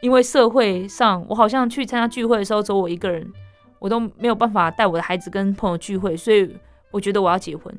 [0.00, 3.28] 因为社会上，我好像去参加聚会的时候，只有我一个人，
[3.80, 6.48] 我都没有办法带我的孩子跟朋友聚会，所以
[6.92, 7.76] 我觉得我要结婚。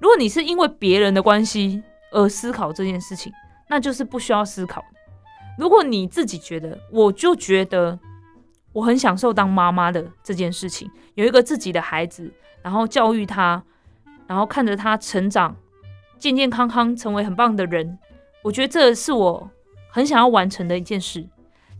[0.00, 1.80] 如果你是因为别人的关系
[2.10, 3.32] 而思考这件事情，
[3.68, 4.84] 那就是不需要思考。
[5.58, 7.98] 如果你自己觉得，我就觉得。
[8.72, 13.64] 我很享受当妈妈的这件事情，有一个自己的孩子，然后教育他，
[14.26, 15.56] 然后看着他成长，
[16.18, 17.98] 健健康康成为很棒的人，
[18.42, 19.50] 我觉得这是我
[19.88, 21.26] 很想要完成的一件事。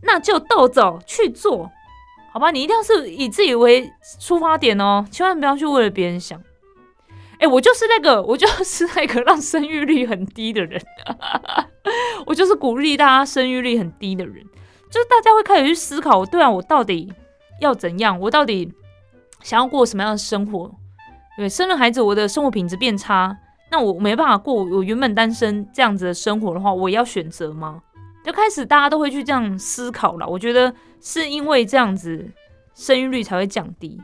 [0.01, 1.69] 那就豆走去做，
[2.33, 2.49] 好吧？
[2.49, 6.41] 你一定要是以自己为出发点哦，千万不要去为了别人想。
[7.39, 10.81] 哎，我就是那个，我就是那个让生育率很低的人，
[12.25, 14.43] 我就是鼓励大家生育率很低的人。
[14.89, 17.11] 就是大家会开始去思考，对啊，我到底
[17.59, 18.17] 要怎样？
[18.21, 18.73] 我到底
[19.41, 20.71] 想要过什么样的生活？
[21.37, 23.37] 对，生了孩子，我的生活品质变差，
[23.69, 27.81] 那我没办法过我原本单身这样子的生活的话，我要选择吗？
[28.23, 30.25] 就开始大家都会去这样思考了。
[30.25, 32.31] 我觉得是因为这样子，
[32.73, 34.01] 生育率才会降低，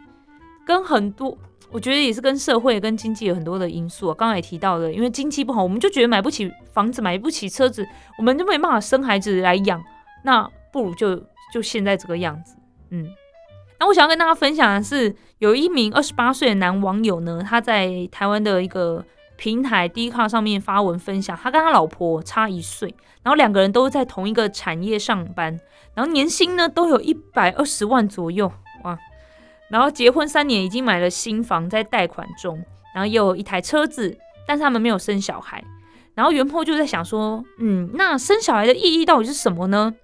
[0.66, 1.38] 跟很多
[1.74, 4.14] 我觉得也是跟社会跟经济有很多的因素。
[4.14, 7.86] 刚才也提到的，因为经济不好，我们就觉得买不起房子，买不起车子，
[8.18, 9.84] 我们就没办法生孩子来养。
[10.24, 11.16] 那不如就
[11.52, 12.56] 就现在这个样子，
[12.92, 13.10] 嗯。
[13.80, 19.04] 那我想要跟大家分享的是，有一名二十八岁的男网友呢，他在台湾的一个
[19.36, 25.60] 平台 d 卡上面发文分享，他跟他老婆差一岁，然后两个人都在同一个产业上班，
[25.96, 28.50] 然后年薪呢都有一百二十万左右，
[29.74, 32.64] 然后结婚三年已经买了新房在贷款中，
[32.94, 34.16] 然后又有一台车子，
[34.48, 35.64] 但是他们没有生小孩。
[36.14, 39.96] 然后袁坡就在想说，嗯，那生小孩的意义到底是什么呢？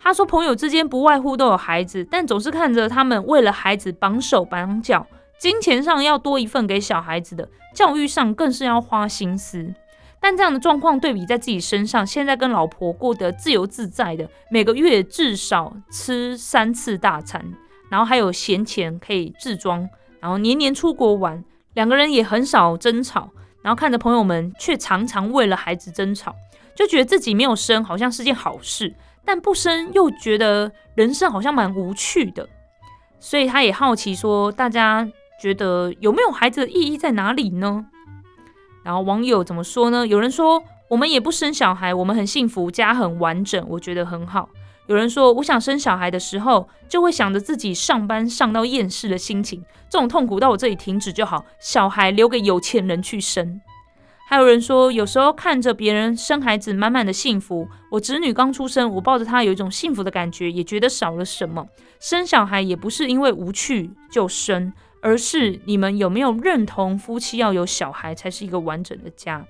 [0.00, 5.06] 他说，朋友之间不外乎都有孩子，但总是看着他们为了孩子绑手绑脚，
[5.38, 9.72] 金钱上要多一份给小孩子的，教育上更是要花心思。
[10.18, 17.54] 但这样的状况对比在自己身上，现在跟老婆过得自由自在的，每个月至少吃三次大餐，
[17.94, 19.88] 然后还有闲钱可以自装，
[20.18, 23.30] 然后年年出国玩，两个人也很少争吵。
[23.62, 26.34] 然后看着朋友们却常常为了孩子争吵，
[26.74, 28.92] 就觉得自己没有生好像是件好事，
[29.24, 32.48] 但不生又觉得人生好像蛮无趣的。
[33.20, 35.08] 所以他也好奇说，大家
[35.40, 37.86] 觉得有没有孩子的意义在哪里呢？
[38.82, 40.04] 然后网友怎么说呢？
[40.04, 44.48] 有人说我们也不生小孩，我们很幸福，家很完整，我觉得很好。
[44.86, 53.60] 有人说，我想生小孩的时候，就会想着自己上班上到厌世的心情，这种痛苦到我这里停止就好，小孩留给有钱人去生。
[54.26, 61.66] 还有人说，有时候看着别人生孩子满满的幸福，我侄女刚出生，我抱着她有一种幸福的感觉，也觉得少了什么。
[62.00, 69.46] 生小孩也不是因为无趣就生，而是你们有没有认同夫妻要有小孩才是一个完整的家？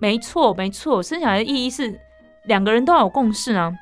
[0.00, 2.00] 没错，没错，生小孩的意义是
[2.46, 3.72] 两个人都要有共识啊。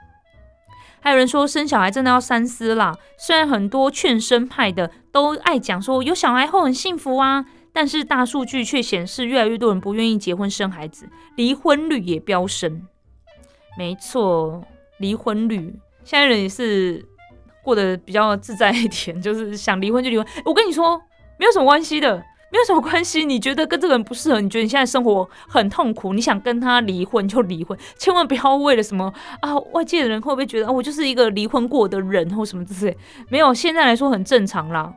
[1.00, 2.94] 还有人说生小孩真的要三思啦。
[3.18, 12.82] 虽然很多劝生派的都爱讲说有小孩后很幸福啊，但是大数据却显示越来越多人不愿意结婚生孩子，离婚率也飙升。
[13.78, 14.62] 没错，
[14.98, 15.74] 离婚率
[16.04, 17.04] 现在人也是
[17.62, 20.26] 过得比较自在一点，就是想离婚就离婚。
[20.44, 21.00] 我跟你说，
[21.38, 22.22] 没有什么关系的。
[22.52, 32.96] 没有什么关系，你觉得跟这个人不适合，你觉得你现在生活很痛苦，你想跟他离婚就离婚，千万不要为了什么啊，外界的人会不会觉得啊，我就是一个离婚过的人或什么之类？
[33.28, 34.92] 没有，现在来说很正常啦。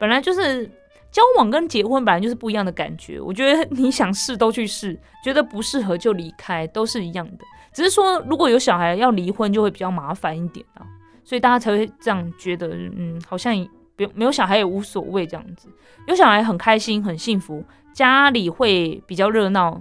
[0.00, 0.66] 本来就是
[1.12, 7.44] 交往跟结婚本来就是不一样的感觉，我觉得你想试都去试，觉得不适合就离开，都是一样的。
[7.72, 10.82] 只是说如果有小孩要离婚就会比较麻烦一点啊，
[11.22, 13.54] 所以大家才会这样觉得，嗯，好像。
[13.98, 15.68] 没没有小孩也无所谓，这样子
[16.06, 19.78] 有小孩很开心很幸福，家里会比较热闹。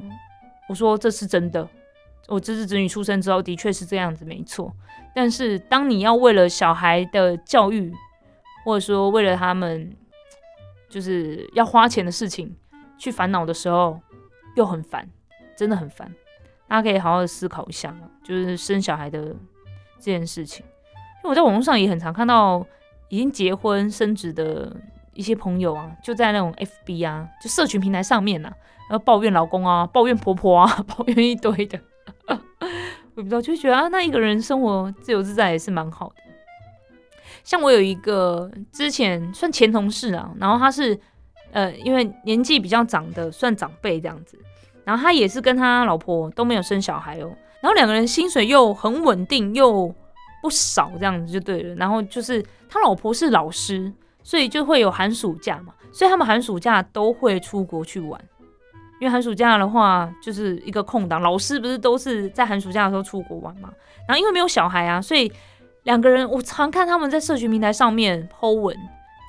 [0.68, 1.66] 我说这是真的，
[2.28, 4.74] 我侄子侄女出生之后的确是这样子，没错。
[5.16, 7.94] 但是当你要为了小孩的教育，
[8.66, 9.96] 或者说为了他们
[10.90, 12.56] 就是要花钱的事情
[12.98, 14.00] 去烦恼的时候，
[14.56, 15.08] 又很烦，
[15.56, 16.12] 真的很烦。
[16.68, 19.36] 大家可以好好思考一下，就是生小孩的
[20.00, 20.66] 这件事情。
[21.18, 22.66] 因为我在网络上也很常看到。
[23.10, 24.76] 已经结婚生子的
[25.14, 28.52] 一些朋友啊，就在那种 FB 啊，就社群平台上面呐，
[28.90, 31.80] 然后抱怨老公啊，抱怨婆婆啊， 抱怨一堆的。
[33.16, 36.16] 我不知道，就觉得啊，那一个人生活自由自在也是蛮好的。
[37.44, 41.00] 像我有一个之前算前同事啊，然后他是
[41.52, 44.38] 呃，因为年纪比较长的，算长辈这样子，
[44.84, 47.32] 然后他也是跟他老婆都没有生小孩哦，
[47.62, 49.96] 然后两个人薪水又很稳定又。
[50.48, 53.92] 不少这样子就对了，然后就是他老婆是老师，
[54.24, 58.18] 所以就会有寒暑假嘛，所以他们寒暑假都会出国去玩。
[59.02, 63.70] 因为寒暑假的话就是一个空档，老师不是都是在寒暑假的时候出国玩嘛。
[64.08, 65.30] 然后因为没有小孩啊，所以
[65.84, 68.74] 两个人我常看他们在社群平台上面 po 文，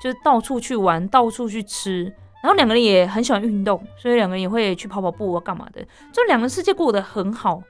[0.00, 2.04] 就是到处去玩，到处去吃。
[2.44, 7.60] 然后两个人也很喜欢运动，所以两个人也会去跑跑步啊，干嘛的，就两个世界过得很好。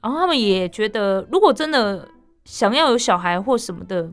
[0.00, 2.06] 然后他们也觉得，如果真的。
[2.50, 4.10] 想要有小孩或什么的，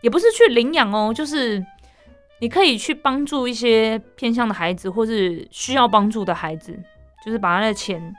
[0.00, 1.62] 也不是去领养哦，就是
[2.40, 6.74] 你可以去帮助一些偏向的孩子，或是需要帮助的孩子，
[7.22, 8.14] 就是把他的钱，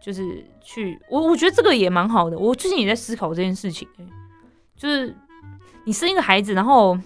[0.00, 2.38] 就是去我我觉得这个也蛮好的。
[2.38, 3.88] 我最近也在思考这件事情，
[4.76, 5.12] 就是
[5.84, 6.96] 你生一个孩子，然后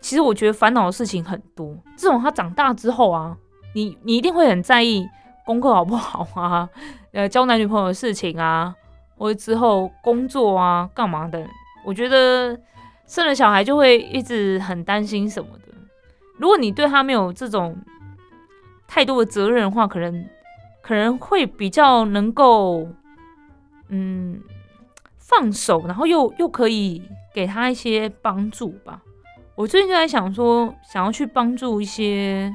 [0.00, 1.78] 其实我觉得烦恼的事情很多。
[1.96, 3.36] 自从他长大之后啊，
[3.76, 5.08] 你你一定会很在意
[5.46, 6.68] 功课好不好啊，
[7.12, 8.74] 呃，交男女朋友的事情啊。
[9.22, 11.46] 我之后工作啊，干嘛的？
[11.84, 12.58] 我觉得
[13.06, 15.68] 生了小孩就会一直很担心什么的。
[16.38, 17.76] 如果你对他没有这种
[18.88, 20.26] 太多的责任的话，可能
[20.82, 22.88] 可能会比较能够
[23.90, 24.42] 嗯
[25.18, 27.00] 放手，然后又又可以
[27.32, 29.00] 给他一些帮助吧。
[29.54, 32.52] 我最近就在想说，想要去帮助一些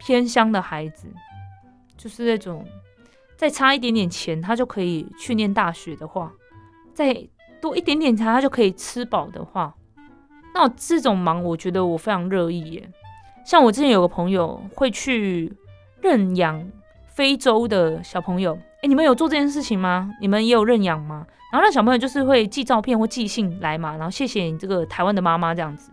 [0.00, 1.06] 偏乡的孩子，
[1.96, 2.66] 就是那种。
[3.42, 6.32] 再差一点点钱，他就可以去念大学的话，
[6.94, 7.28] 再
[7.60, 9.74] 多一点点钱，他就可以吃饱的话，
[10.54, 12.88] 那这种忙，我觉得我非常乐意耶。
[13.44, 15.52] 像我之前有个朋友会去
[16.00, 16.64] 认养
[17.08, 18.56] 非洲的小朋友。
[18.80, 20.12] 哎，你们有做这件事情吗？
[20.20, 21.26] 你们也有认养吗？
[21.50, 25.90] 然后那小朋友就是会寄照片或寄信来嘛，然后谢谢你这个台湾的妈妈这样子。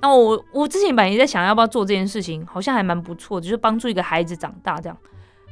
[0.00, 4.96] 那我我之前本来也在想要不要做这件事情，好像还蛮不错的，就是帮助一个孩子长大这样。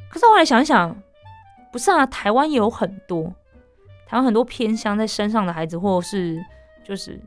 [0.08, 0.96] 可是后来想一想，
[1.72, 3.24] 不是啊，台湾也有很多，
[4.06, 6.42] 台湾很多偏乡在山上的孩子，或者是
[6.84, 7.20] 就是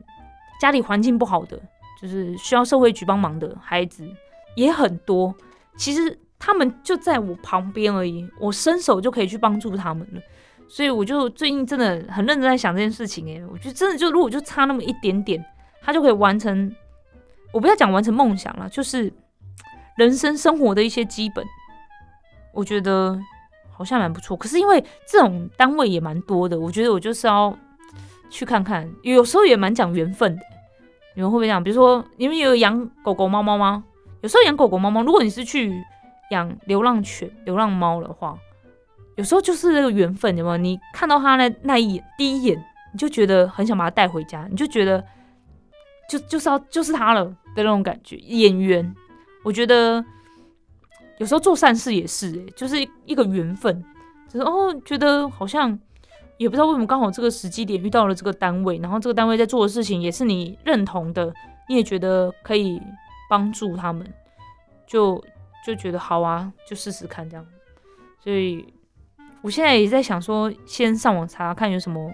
[0.60, 1.60] 家里环境不好的，
[2.00, 4.08] 就是需要社会局帮忙的孩子
[4.56, 5.34] 也很多。
[5.76, 10.20] 其实他们就在我旁边而已，我伸手就可以去帮助他们了。
[10.68, 15.44] 所以我就最近真的很认真在想这件事情，诶，我觉得真的就如果就差那么一点点，
[15.82, 16.74] 他就可以完成。
[17.52, 19.12] 我不要讲完成梦想了，就是
[19.98, 21.46] 人生生活的一些基本，
[22.52, 23.18] 我觉得
[23.70, 24.36] 好像蛮不错。
[24.36, 27.56] 可是因为这种单位也蛮多的，我觉得我就是要
[28.30, 28.90] 去看看。
[29.02, 30.42] 有时候也蛮讲缘分的。
[31.14, 31.62] 你们会不会讲？
[31.62, 33.84] 比如说你们有养狗狗、猫猫吗？
[34.22, 35.72] 有时候养狗狗、猫猫，如果你是去
[36.30, 38.38] 养流浪犬、流浪猫的话。
[39.16, 40.56] 有时候就是那个缘分，有没有？
[40.56, 45.04] 你看到它那那一眼，第一眼你就觉得很想把它带回家，你就觉得
[46.08, 48.16] 就就是要就是它了的那种感觉。
[48.16, 48.94] 演员，
[49.44, 50.02] 我觉得
[51.22, 53.80] 有时候做善事也是，哎，就是一个缘分，
[54.28, 55.78] 就是哦，觉得好像
[56.36, 61.32] 也不知道为什么刚好这个时机点遇到了这个单位，然后这个单位在做的事情也是你认同的，
[61.68, 62.82] 你也觉得可以
[63.30, 64.04] 帮助他们，
[64.84, 65.22] 就
[65.64, 67.46] 就觉得好啊，就试试看这样，
[68.18, 68.66] 所以。
[69.44, 72.12] 我现在也在想说，先上网查看有什么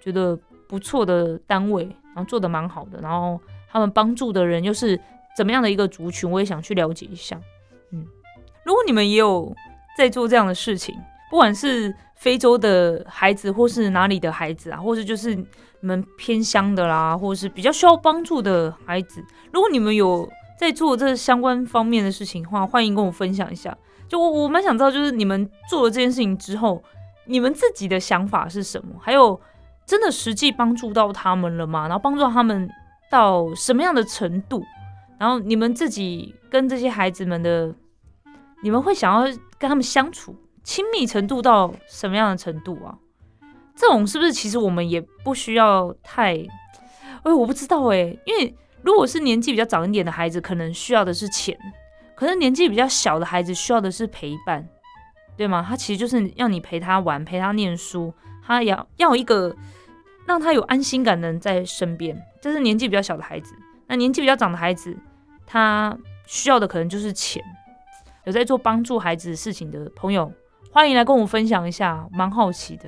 [0.00, 0.38] 觉得
[0.68, 1.82] 不错的单位，
[2.14, 4.96] 然后做的蛮好的，然后他们帮助的人又是
[5.36, 7.36] 怎么样的一个族群，我也想去了解一下。
[8.68, 9.50] 如果你们也有
[9.96, 10.94] 在做这样的事情，
[11.30, 15.46] 不管是非洲的孩子，或是哪里的孩子啊，或者就是你
[15.80, 23.74] 们偏乡的啦，或者是比较需要帮助的孩子，如果你们有在做这相关方面的事情的话，欢迎跟我分享一下。
[24.06, 26.82] 就我我蛮想知道，就是你们做了这件事情之后，
[27.24, 28.96] 你们自己的想法是什么？
[29.00, 29.40] 还有
[29.86, 31.88] 真的实际帮助到他们了吗？
[31.88, 32.68] 然后帮助他们
[33.10, 34.62] 到什么样的程度？
[35.18, 37.74] 然后你们自己跟这些孩子们的，
[38.62, 39.24] 你们会想要
[39.58, 42.98] 跟他们相处亲密程度到什么样的程度啊？
[43.74, 46.34] 这种是不是其实我们也不需要太……
[47.22, 51.56] 哎，我不知道哎，因为如果是年纪比较长一点的孩子，可能需要的是钱。
[52.14, 54.68] 可是年纪比较小的孩子需要的是陪伴，
[55.36, 55.64] 对吗？
[55.66, 58.12] 他其实就是要你陪他玩，陪他念书，
[58.44, 59.54] 他要要一个
[60.26, 62.20] 让他有安心感的人在身边。
[62.40, 63.54] 这是年纪比较小的孩子。
[63.86, 64.96] 那年纪比较长的孩子，
[65.46, 65.96] 他
[66.26, 67.42] 需要的可能就是钱。
[68.28, 70.30] 有在做帮助孩子事情的朋友，
[70.70, 72.84] 欢迎来跟我分享一下，蛮好奇的。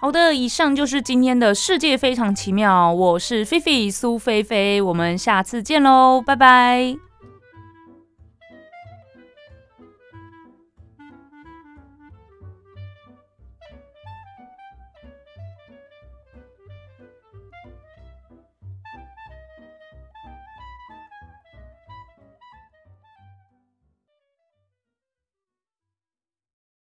[0.00, 2.92] 好的，以上就是今天的世界非常奇妙。
[2.92, 7.03] 我是菲菲苏菲菲，我们下次见喽，拜拜。